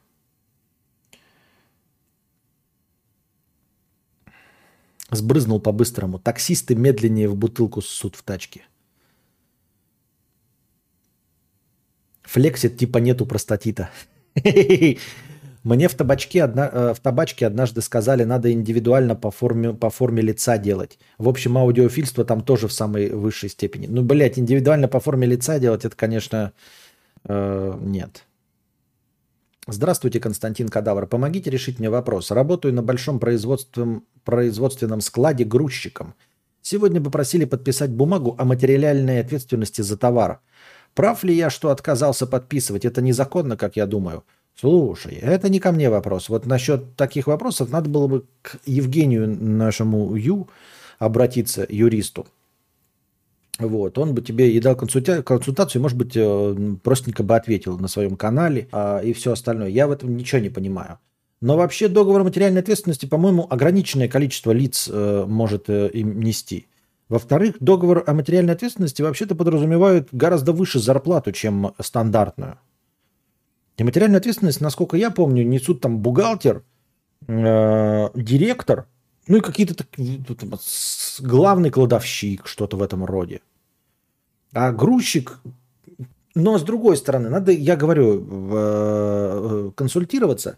[5.11, 6.19] Сбрызнул по-быстрому.
[6.19, 8.67] Таксисты медленнее в бутылку ссут в тачке.
[12.23, 13.89] Флексит типа нету простатита.
[15.65, 20.21] Мне в табачке, одна, э, в табачке однажды сказали, надо индивидуально по форме, по форме
[20.21, 20.99] лица делать.
[21.17, 23.87] В общем, аудиофильство там тоже в самой высшей степени.
[23.87, 26.51] Ну, блядь, индивидуально по форме лица делать, это, конечно,
[27.23, 28.25] э, нет.
[29.67, 31.07] Здравствуйте, Константин Кадавр.
[31.07, 32.29] Помогите решить мне вопрос.
[32.29, 36.13] Работаю на большом производственном, производственном складе грузчиком.
[36.61, 40.41] Сегодня попросили подписать бумагу о материальной ответственности за товар.
[40.93, 42.85] Прав ли я, что отказался подписывать?
[42.85, 44.23] Это незаконно, как я думаю.
[44.57, 46.29] Слушай, это не ко мне вопрос.
[46.29, 50.47] Вот насчет таких вопросов надо было бы к Евгению нашему Ю
[50.97, 52.25] обратиться, юристу.
[53.57, 57.87] Вот, он бы тебе и дал консульта- консультацию, может быть, э, простенько бы ответил на
[57.87, 59.69] своем канале а, и все остальное.
[59.69, 60.99] Я в этом ничего не понимаю.
[61.41, 66.67] Но вообще договор материальной ответственности, по-моему, ограниченное количество лиц э, может э, им нести.
[67.07, 72.57] Во-вторых, договор о материальной ответственности вообще-то подразумевает гораздо выше зарплату, чем стандартную.
[73.77, 76.63] И материальную ответственность, насколько я помню, несут там бухгалтер,
[77.27, 78.87] э, директор,
[79.27, 79.85] ну и какие-то
[81.19, 83.41] главный кладовщик, что-то в этом роде.
[84.53, 85.39] А грузчик,
[86.35, 90.57] но с другой стороны, надо, я говорю, э, консультироваться.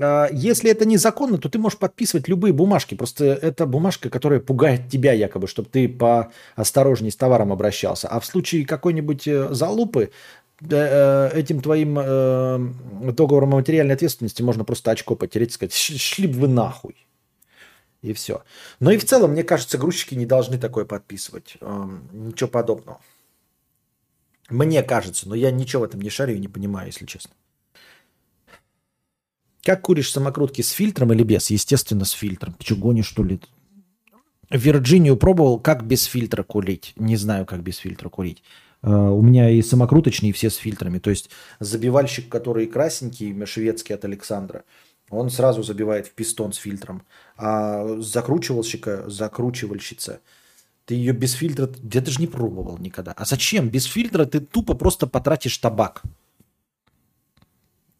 [0.00, 2.94] А если это незаконно, то ты можешь подписывать любые бумажки.
[2.94, 8.06] Просто это бумажка, которая пугает тебя якобы, чтобы ты поосторожней с товаром обращался.
[8.08, 10.12] А в случае какой-нибудь э, залупы
[10.60, 16.40] этим твоим э, договором о материальной ответственности можно просто очко потереть и сказать, шли бы
[16.40, 16.96] вы нахуй.
[18.02, 18.42] И все.
[18.80, 21.56] Но и в целом, мне кажется, грузчики не должны такое подписывать.
[21.60, 23.00] Э, ничего подобного.
[24.50, 27.34] Мне кажется, но я ничего в этом не шарю и не понимаю, если честно.
[29.62, 31.50] Как куришь самокрутки с фильтром или без?
[31.50, 32.54] Естественно, с фильтром.
[32.54, 33.40] Ты что, гонишь, что ли?
[34.50, 36.94] Вирджинию пробовал, как без фильтра курить.
[36.96, 38.42] Не знаю, как без фильтра курить.
[38.82, 40.98] Э, у меня и самокруточные, и все с фильтрами.
[40.98, 44.64] То есть забивальщик, который красненький, шведский от Александра,
[45.10, 47.02] он сразу забивает в пистон с фильтром.
[47.36, 50.20] А закручивальщика, закручивальщица,
[50.84, 53.12] ты ее без фильтра, я даже не пробовал никогда.
[53.12, 53.68] А зачем?
[53.68, 56.02] Без фильтра ты тупо просто потратишь табак.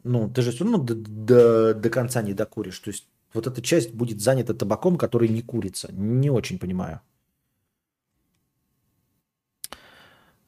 [0.04, 2.78] Ну, ты же все равно до, до, до конца не докуришь.
[2.78, 5.92] То есть вот эта часть будет занята табаком, который не курится.
[5.92, 7.00] Не очень понимаю.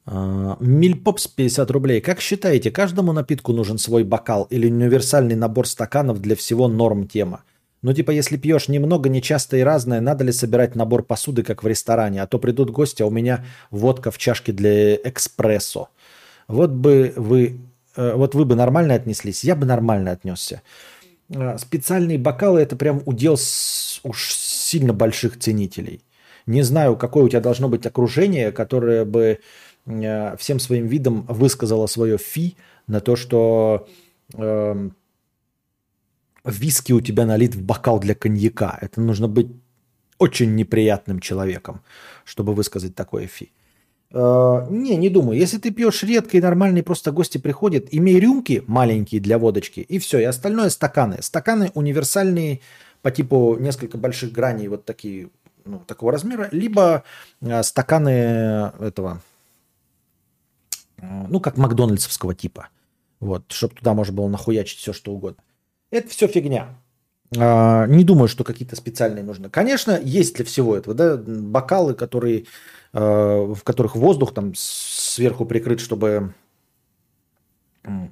[0.11, 2.01] Мильпопс 50 рублей.
[2.01, 7.43] Как считаете, каждому напитку нужен свой бокал или универсальный набор стаканов для всего норм тема?
[7.81, 11.67] Ну типа, если пьешь немного, нечасто и разное, надо ли собирать набор посуды, как в
[11.67, 12.21] ресторане?
[12.21, 15.87] А то придут гости, а у меня водка в чашке для экспрессо.
[16.47, 17.61] Вот бы вы,
[17.95, 20.61] э, вот вы бы нормально отнеслись, я бы нормально отнесся.
[21.33, 23.39] А, специальные бокалы– это прям удел
[24.03, 26.01] уж сильно больших ценителей–
[26.45, 29.39] Не знаю, какое у тебя должно быть окружение, которое бы
[29.85, 32.55] всем своим видом высказало свое фи
[32.87, 33.87] на то, что
[34.35, 34.89] э,
[36.45, 38.77] виски у тебя налит в бокал для коньяка.
[38.81, 39.47] Это нужно быть
[40.17, 41.81] очень неприятным человеком,
[42.25, 43.51] чтобы высказать такое фи.
[44.13, 45.39] Э, не, не думаю.
[45.39, 49.99] Если ты пьешь редко и нормальные просто гости приходят, имей рюмки маленькие для водочки, и
[49.99, 50.19] все.
[50.19, 51.21] И остальное стаканы.
[51.21, 52.61] Стаканы универсальные
[53.01, 55.29] по типу несколько больших граней, вот такие,
[55.65, 57.03] ну, такого размера, либо
[57.41, 58.09] э, стаканы
[58.79, 59.30] этого, э,
[61.01, 62.69] ну, как макдональдсовского типа.
[63.19, 65.43] Вот, чтобы туда можно было нахуячить все, что угодно.
[65.89, 66.77] Это все фигня.
[67.37, 69.49] А, не думаю, что какие-то специальные нужны.
[69.49, 72.45] Конечно, есть для всего этого, да, бокалы, которые
[72.93, 76.33] Э, в которых воздух там сверху прикрыт, чтобы...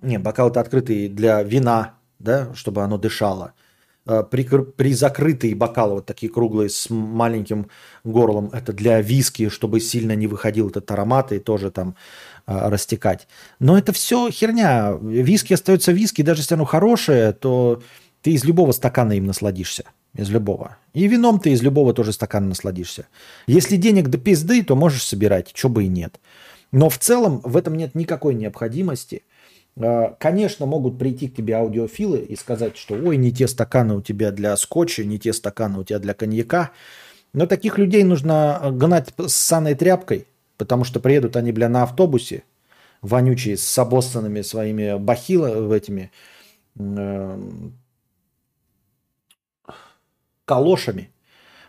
[0.02, 3.54] Не, бокал-то открытый для вина, да, чтобы оно дышало.
[4.10, 7.70] Э, при, при закрытые бокалы, вот такие круглые с маленьким
[8.04, 11.96] горлом, это для виски, чтобы сильно не выходил этот аромат и тоже там
[12.48, 13.28] э, растекать.
[13.60, 14.98] Но это все херня.
[15.00, 17.84] Виски остается виски, даже если оно хорошее, то
[18.24, 19.84] ты из любого стакана им насладишься.
[20.16, 20.78] Из любого.
[20.96, 23.06] И вином ты из любого тоже стакана насладишься.
[23.46, 26.20] Если денег до пизды, то можешь собирать, чего бы и нет.
[26.72, 29.22] Но в целом в этом нет никакой необходимости.
[29.80, 34.02] А, конечно, могут прийти к тебе аудиофилы и сказать, что ой, не те стаканы у
[34.02, 36.72] тебя для скотча, не те стаканы у тебя для коньяка.
[37.34, 40.28] Но таких людей нужно гнать с саной тряпкой,
[40.58, 42.44] потому что приедут они, бля, на автобусе,
[43.02, 46.12] вонючие, с обоссанными своими бахилами, этими
[46.78, 47.40] э,
[50.46, 51.12] калошами,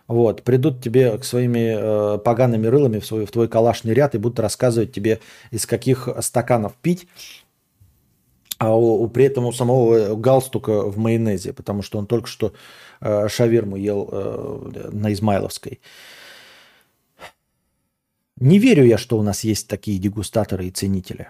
[0.09, 4.19] вот, придут тебе к своими э, погаными рылами в, свой, в твой калашный ряд и
[4.19, 5.21] будут рассказывать тебе,
[5.53, 7.07] из каких стаканов пить,
[8.61, 12.53] а у, у, при этом у самого галстука в майонезе, потому что он только что
[13.01, 15.81] э, шаверму ел э, на Измайловской.
[18.37, 21.29] Не верю я, что у нас есть такие дегустаторы и ценители.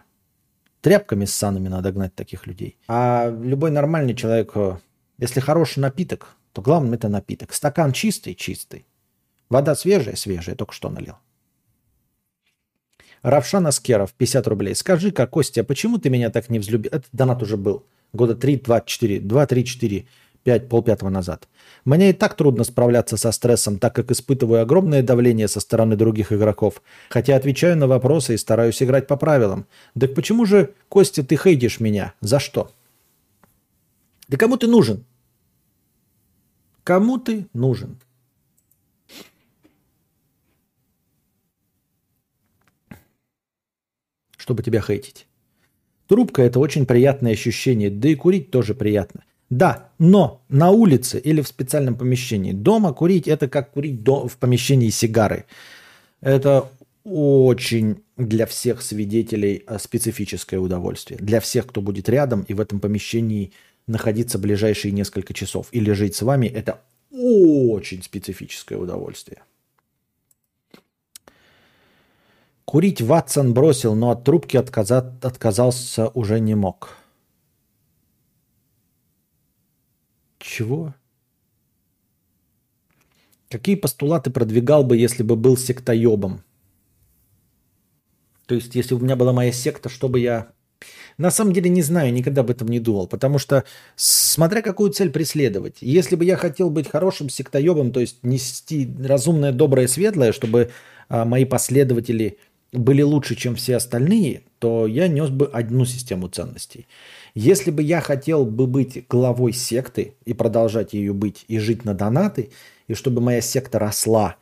[0.80, 2.76] Тряпками с санами надо гнать таких людей.
[2.88, 4.78] А любой нормальный человек, э,
[5.18, 7.54] если хороший напиток, то главное это напиток.
[7.54, 8.86] Стакан чистый, чистый.
[9.48, 11.14] Вода свежая, свежая, только что налил.
[13.22, 14.74] Равшан Аскеров, 50 рублей.
[14.74, 16.90] Скажи-ка, Костя, почему ты меня так не взлюбил?
[16.92, 17.84] Это донат уже был.
[18.12, 20.06] Года 3, 2, 4, 2, 3, 4,
[20.42, 21.48] 5, полпятого назад.
[21.84, 26.32] Мне и так трудно справляться со стрессом, так как испытываю огромное давление со стороны других
[26.32, 26.82] игроков.
[27.10, 29.66] Хотя отвечаю на вопросы и стараюсь играть по правилам.
[29.98, 32.14] Так почему же, Костя, ты хейтишь меня?
[32.20, 32.70] За что?
[34.28, 35.04] Да кому ты нужен?
[36.84, 37.98] Кому ты нужен?
[44.40, 45.26] Чтобы тебя хейтить.
[46.06, 49.22] Трубка– это очень приятное ощущение, да и курить тоже приятно.
[49.50, 52.52] Да, но на улице или в специальном помещении.
[52.52, 55.44] Дома курить– это как курить в помещении сигары.
[56.20, 56.68] Это
[57.04, 61.18] очень для всех свидетелей э, специфическое удовольствие.
[61.20, 63.52] Для всех, кто будет рядом и в этом помещении–
[63.90, 66.80] находиться ближайшие несколько часов или жить с вами, это
[67.10, 69.42] очень специфическое удовольствие.
[72.70, 74.98] Курить Ватсон бросил, но от трубки отказа...
[75.22, 76.90] отказался уже не мог.
[80.38, 80.94] Чего?
[83.48, 86.44] Какие постулаты продвигал бы, если бы был сектоебом?
[88.46, 90.52] То есть, если бы у меня была моя секта, что бы я
[91.18, 93.64] на самом деле не знаю, никогда об этом не думал, потому что
[93.96, 95.78] смотря какую цель преследовать.
[95.80, 100.70] Если бы я хотел быть хорошим сектоебом, то есть нести разумное, доброе, светлое, чтобы
[101.08, 102.38] а, мои последователи
[102.72, 106.86] были лучше, чем все остальные, то я нес бы одну систему ценностей.
[107.34, 111.94] Если бы я хотел бы быть главой секты и продолжать ее быть, и жить на
[111.94, 112.50] донаты,
[112.88, 114.36] и чтобы моя секта росла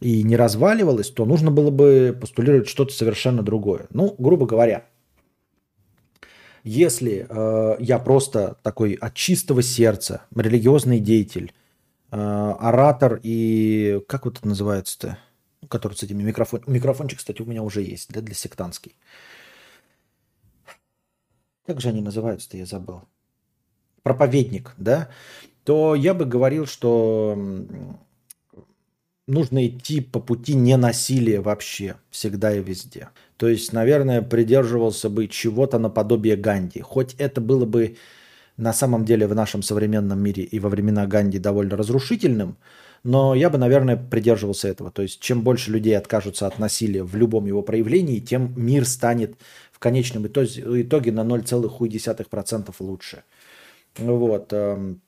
[0.00, 3.86] и не разваливалась, то нужно было бы постулировать что-то совершенно другое.
[3.90, 4.84] Ну, грубо говоря,
[6.64, 11.52] если э, я просто такой от чистого сердца, религиозный деятель,
[12.10, 14.00] э, оратор и...
[14.06, 15.18] Как вот это называется-то?
[15.68, 16.62] Который с этими микрофон...
[16.66, 18.94] Микрофончик, кстати, у меня уже есть, да, для сектантский.
[21.66, 23.02] Как же они называются-то, я забыл.
[24.02, 25.08] Проповедник, да?
[25.64, 27.36] То я бы говорил, что
[29.26, 33.10] нужно идти по пути ненасилия вообще, всегда и везде.
[33.36, 36.80] То есть, наверное, придерживался бы чего-то наподобие Ганди.
[36.80, 37.96] Хоть это было бы
[38.56, 42.56] на самом деле в нашем современном мире и во времена Ганди довольно разрушительным,
[43.04, 44.90] но я бы, наверное, придерживался этого.
[44.90, 49.36] То есть, чем больше людей откажутся от насилия в любом его проявлении, тем мир станет
[49.72, 53.22] в конечном итоге на 0,1% лучше.
[53.96, 54.52] Вот.
[54.52, 55.00] Эм,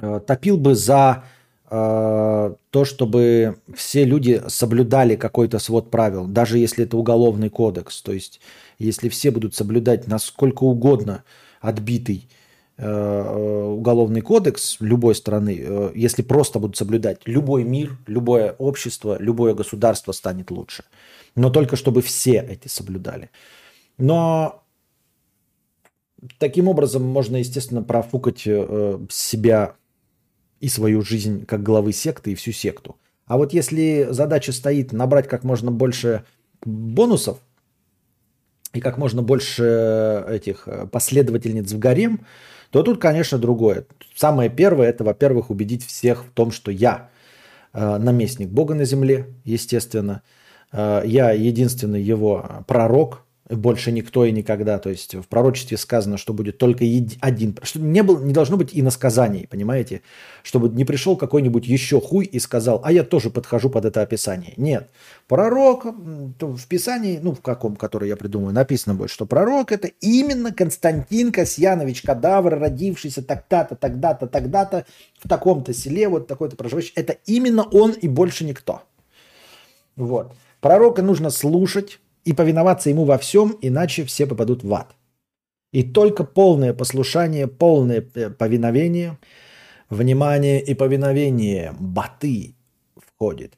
[0.00, 1.24] э, топил бы за
[1.70, 8.00] э, то, чтобы все люди соблюдали какой-то свод правил, даже если это уголовный кодекс.
[8.02, 8.40] То есть,
[8.78, 11.24] если все будут соблюдать насколько угодно
[11.60, 12.28] отбитый
[12.82, 20.12] уголовный кодекс любой страны, э, если просто будут соблюдать, любой мир, любое общество, любое государство
[20.12, 20.84] станет лучше.
[21.34, 23.30] Но только чтобы все эти соблюдали.
[23.98, 24.62] Но
[26.38, 29.74] таким образом можно, естественно, профукать э, себя
[30.60, 32.96] и свою жизнь как главы секты и всю секту.
[33.26, 36.24] А вот если задача стоит набрать как можно больше
[36.64, 37.38] бонусов
[38.72, 42.24] и как можно больше этих э, последовательниц в гарем,
[42.72, 43.84] то тут, конечно, другое.
[44.16, 47.10] Самое первое– это, во-первых, убедить всех в том, что я
[47.74, 50.22] э, наместник Бога на земле, естественно.
[50.72, 53.26] Э, я единственный его пророк,
[53.56, 54.78] больше никто и никогда.
[54.78, 56.84] То есть в пророчестве сказано, что будет только
[57.20, 57.56] один.
[57.62, 60.02] Что не, было, не должно быть иносказаний, понимаете?
[60.42, 64.54] Чтобы не пришел какой-нибудь еще хуй и сказал, а я тоже подхожу под это описание.
[64.56, 64.90] Нет.
[65.28, 70.52] Пророк в Писании, ну в каком, который я придумаю, написано будет, что пророк это именно
[70.52, 74.86] Константин Касьянович Кадавр, родившийся тогда-то, тогда-то, тогда-то,
[75.18, 76.92] в таком-то селе, вот такой-то проживающий.
[76.96, 78.82] Это именно он и больше никто.
[79.96, 80.32] Вот.
[80.60, 84.94] Пророка нужно слушать, и повиноваться ему во всем, иначе все попадут в ад.
[85.72, 89.18] И только полное послушание, полное э, повиновение,
[89.88, 92.54] внимание и повиновение баты
[92.96, 93.54] входит,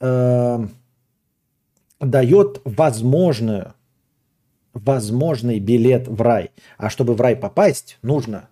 [0.00, 0.66] э,
[2.00, 3.74] дает возможную,
[4.72, 6.50] возможный билет в рай.
[6.78, 8.48] А чтобы в рай попасть, нужно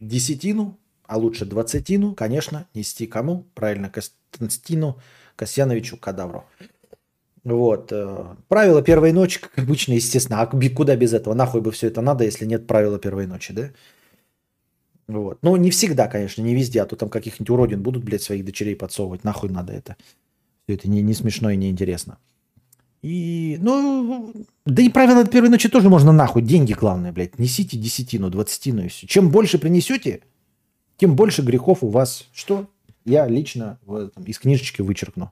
[0.00, 3.46] десятину, а лучше двадцатину, конечно, нести кому?
[3.54, 4.98] Правильно, Константину
[5.36, 6.44] Касьяновичу Кадавру.
[7.44, 7.92] Вот.
[7.92, 10.40] Э, правило первой ночи, как обычно, естественно.
[10.40, 11.34] А куда без этого?
[11.34, 13.70] Нахуй бы все это надо, если нет правила первой ночи, да?
[15.06, 15.38] Вот.
[15.42, 18.76] Ну, не всегда, конечно, не везде, а то там каких-нибудь уродин будут, блядь, своих дочерей
[18.76, 19.24] подсовывать.
[19.24, 19.96] Нахуй надо это.
[20.64, 22.18] Все это не, не смешно и не интересно.
[23.00, 24.34] И, ну,
[24.66, 26.42] да и правила первой ночи тоже можно нахуй.
[26.42, 27.38] Деньги главное, блядь.
[27.38, 29.06] Несите десятину, двадцатину и все.
[29.06, 30.22] Чем больше принесете,
[30.96, 32.26] тем больше грехов у вас.
[32.32, 32.68] Что?
[33.04, 35.30] Я лично в этом, из книжечки вычеркну.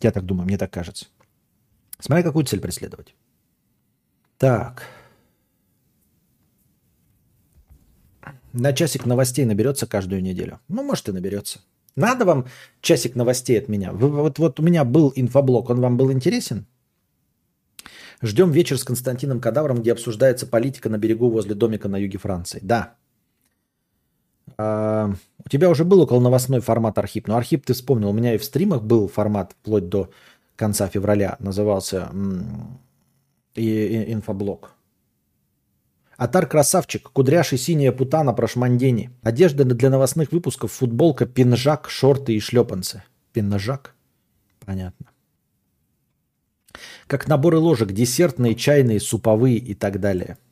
[0.00, 1.06] Я так думаю, мне так кажется.
[1.98, 3.14] Смотри, какую цель преследовать.
[4.38, 4.86] Так.
[8.52, 10.60] На часик новостей наберется каждую неделю.
[10.68, 11.60] Ну, может и наберется.
[11.96, 12.46] Надо вам
[12.80, 13.92] часик новостей от меня.
[13.92, 16.66] Вы, вот, вот у меня был инфоблог, он вам был интересен?
[18.22, 22.60] Ждем вечер с Константином Кадавром, где обсуждается политика на берегу возле домика на юге Франции.
[22.62, 22.94] Да,
[24.56, 25.12] а,
[25.44, 28.38] у тебя уже был около новостной формат Архип, но Архип ты вспомнил, у меня и
[28.38, 30.10] в стримах был формат вплоть до
[30.56, 32.10] конца февраля, назывался
[33.54, 34.72] и, и, инфоблог.
[36.16, 39.12] Атар красавчик, кудряший синяя путана про шмандени.
[39.22, 43.04] Одежда для новостных выпусков, футболка, пинжак, шорты и шлепанцы.
[43.32, 43.94] Пинжак?
[44.66, 45.06] Понятно.
[47.06, 50.38] Как наборы ложек, десертные, чайные, суповые и так далее–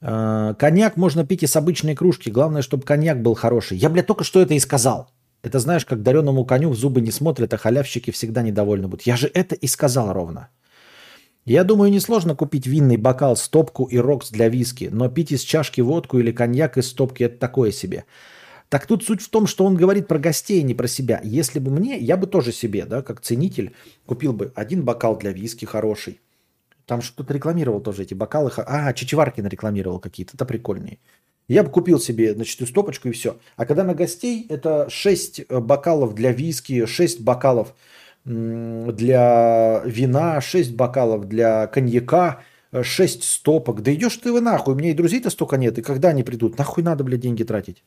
[0.00, 2.30] коньяк можно пить и с обычной кружки.
[2.30, 3.76] Главное, чтобы коньяк был хороший.
[3.78, 5.10] Я, блядь, только что это и сказал.
[5.42, 9.06] Это знаешь, как дареному коню в зубы не смотрят, а халявщики всегда недовольны будут.
[9.06, 10.48] Я же это и сказал ровно.
[11.46, 15.80] Я думаю, несложно купить винный бокал, стопку и рокс для виски, но пить из чашки
[15.80, 18.04] водку или коньяк из стопки– это такое себе.
[18.68, 21.20] Так тут суть в том, что он говорит про гостей, а не про себя.
[21.24, 23.72] Если бы мне, я бы тоже себе, да, как ценитель,
[24.06, 26.20] купил бы один бокал для виски хороший,
[26.90, 28.50] там что-то рекламировал тоже эти бокалы.
[28.56, 30.32] А, Чичеваркин рекламировал какие-то.
[30.34, 30.98] Это прикольные.
[31.46, 33.36] Я бы купил себе, значит, стопочку и все.
[33.56, 37.76] А когда на гостей, это 6 э, бокалов для виски, 6 бокалов
[38.24, 42.40] для вина, 6 бокалов для коньяка,
[42.82, 43.82] 6 э, стопок.
[43.82, 45.78] Да идешь ты вы нахуй, у меня и друзей-то столько нет.
[45.78, 46.58] И когда они придут?
[46.58, 47.84] Нахуй надо, блядь, деньги тратить?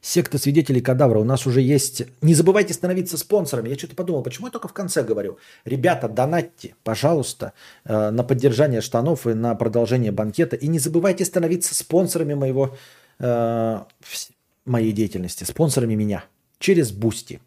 [0.00, 1.18] Секта свидетелей кадавра.
[1.18, 2.04] У нас уже есть...
[2.22, 3.68] Не забывайте становиться спонсорами.
[3.68, 5.38] Я что-то подумал, почему я только в конце говорю?
[5.66, 7.52] Ребята, донатьте, пожалуйста,
[7.84, 10.56] э, на поддержание штанов и на продолжение банкета.
[10.56, 12.76] И не забывайте становиться спонсорами моего,
[13.18, 13.80] э,
[14.64, 16.24] моей деятельности, спонсорами меня
[16.58, 17.40] через Boosty.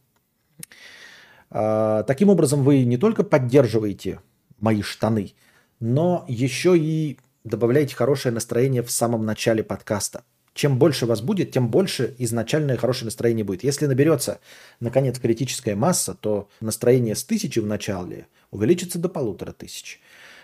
[1.49, 4.19] Э, таким образом, вы не только поддерживаете
[4.59, 5.33] мои штаны,
[5.79, 10.23] но еще и добавляете хорошее настроение в самом начале подкаста.
[10.53, 13.63] Чем больше вас будет, тем больше изначальное хорошее настроение будет.
[13.63, 14.39] Если наберется,
[14.79, 19.99] наконец, критическая масса, то настроение с тысячи в начале увеличится до полутора тысяч.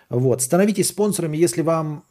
[0.10, 0.41] Вот.
[0.41, 2.03] Становитесь спонсорами, если вам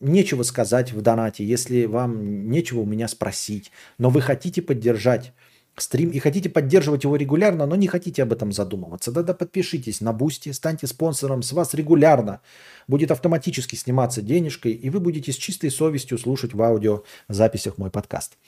[0.00, 5.32] нечего сказать в донате, если вам нечего у меня спросить, но вы хотите поддержать
[5.76, 10.12] стрим и хотите поддерживать его регулярно, но не хотите об этом задумываться, тогда подпишитесь на
[10.12, 12.40] Boosty, станьте спонсором, с вас регулярно
[12.86, 18.38] будет автоматически сниматься денежка, и вы будете с чистой совестью слушать в аудиозаписях мой подкаст.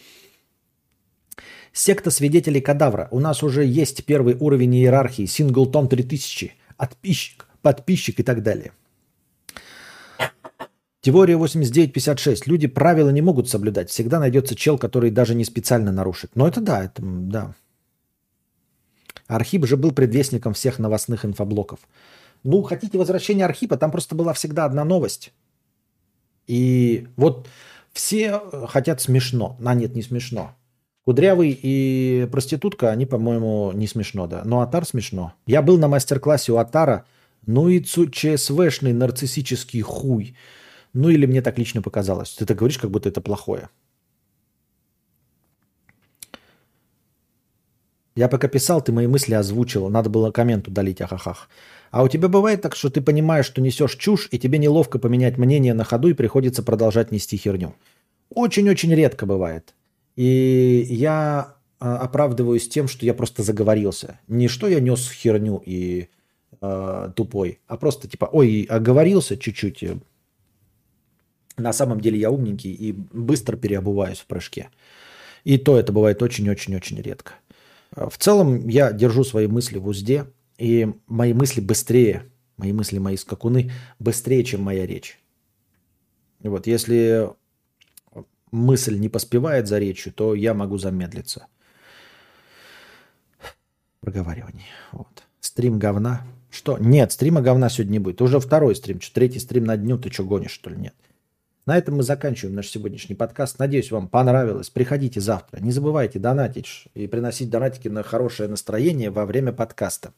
[1.72, 3.09] Секта свидетелей кадавра.
[3.11, 8.72] У нас уже есть первый уровень иерархии, синглтон 3000, отписчик, подписчик и так далее.
[11.07, 12.49] Теория 8956.
[12.49, 13.91] Люди правила не могут соблюдать.
[13.91, 16.33] Всегда найдется чел, который даже не специально нарушит.
[16.35, 17.55] Но это да, это да.
[19.29, 21.79] Архип же был предвестником всех новостных инфоблоков.
[22.43, 25.33] Ну, хотите возвращения Архипа, там просто была всегда одна новость.
[26.49, 27.49] И вот
[27.93, 29.57] все хотят смешно.
[29.65, 30.57] А нет, не смешно.
[31.05, 34.43] Кудрявый и проститутка, они, по-моему, не смешно, да.
[34.45, 35.35] Но Атар смешно.
[35.47, 37.05] Я был на мастер-классе у Атара.
[37.47, 40.35] Ну и ЦСВшный нарциссический хуй.
[40.97, 42.31] Ну или мне так лично показалось.
[42.31, 43.69] Ты так говоришь, как будто это плохое.
[48.15, 49.91] Я пока писал, ты мои мысли озвучил.
[49.91, 51.51] Надо было коммент удалить, ахахах.
[51.91, 55.37] А у тебя бывает так, что ты понимаешь, что несешь чушь, и тебе неловко поменять
[55.37, 57.75] мнение на ходу, и приходится продолжать нести херню.
[58.31, 59.75] Очень-очень редко бывает.
[60.17, 64.19] И я а, оправдываюсь тем, что я просто заговорился.
[64.29, 66.09] Не что я нес херню и
[66.63, 69.85] э, тупой, а просто типа, ой, оговорился чуть-чуть,
[71.57, 74.71] на самом деле я умненький и быстро переобуваюсь в прыжке.
[75.45, 77.35] И то это бывает очень-очень-очень редко.
[77.95, 80.27] В целом я держу свои мысли в узде,
[80.59, 82.25] и мои мысли быстрее,
[82.57, 85.19] мои мысли, мои скакуны быстрее, чем моя речь.
[86.41, 87.31] Вот, если
[88.51, 91.47] мысль не поспевает за речью, то я могу замедлиться.
[94.01, 94.67] Проговаривание.
[94.93, 95.25] Вот.
[95.41, 96.23] Стрим говна.
[96.51, 96.79] Что?
[96.79, 98.23] Нет, стрима говна сегодня не будет.
[98.23, 99.01] Уже второй стрим.
[99.01, 99.99] Что, третий стрим на дню?
[99.99, 100.77] Ты что, гонишь, что ли?
[100.77, 100.95] Нет.
[101.67, 103.59] На этом мы заканчиваем наш сегодняшний подкаст.
[103.59, 104.71] Надеюсь, вам понравилось.
[104.71, 105.59] Приходите завтра.
[105.59, 110.12] Не забывайте донатить и приносить донатики на хорошее настроение во время подкаста.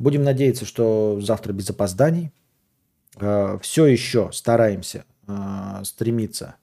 [0.00, 2.32] Будем надеяться, что завтра без опозданий.
[3.20, 6.56] Э, Все еще стараемся э, стремиться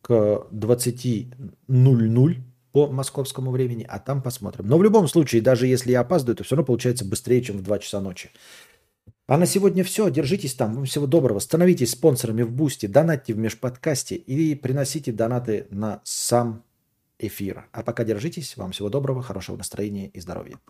[0.00, 0.10] к
[0.50, 2.36] 20.00
[2.72, 4.66] по московскому времени, а там посмотрим.
[4.66, 7.62] Но в любом случае, даже если я опаздываю, то все равно получается быстрее, чем в
[7.62, 8.30] 2 часа ночи.
[9.26, 10.10] А на сегодня все.
[10.10, 10.74] Держитесь там.
[10.74, 11.38] Вам всего доброго.
[11.38, 16.64] Становитесь спонсорами в Boosty, донатьте в межподкасте и приносите донаты на сам
[17.18, 17.68] эфир.
[17.72, 18.56] А пока держитесь.
[18.56, 20.58] Вам всего доброго, хорошего настроения и здоровья.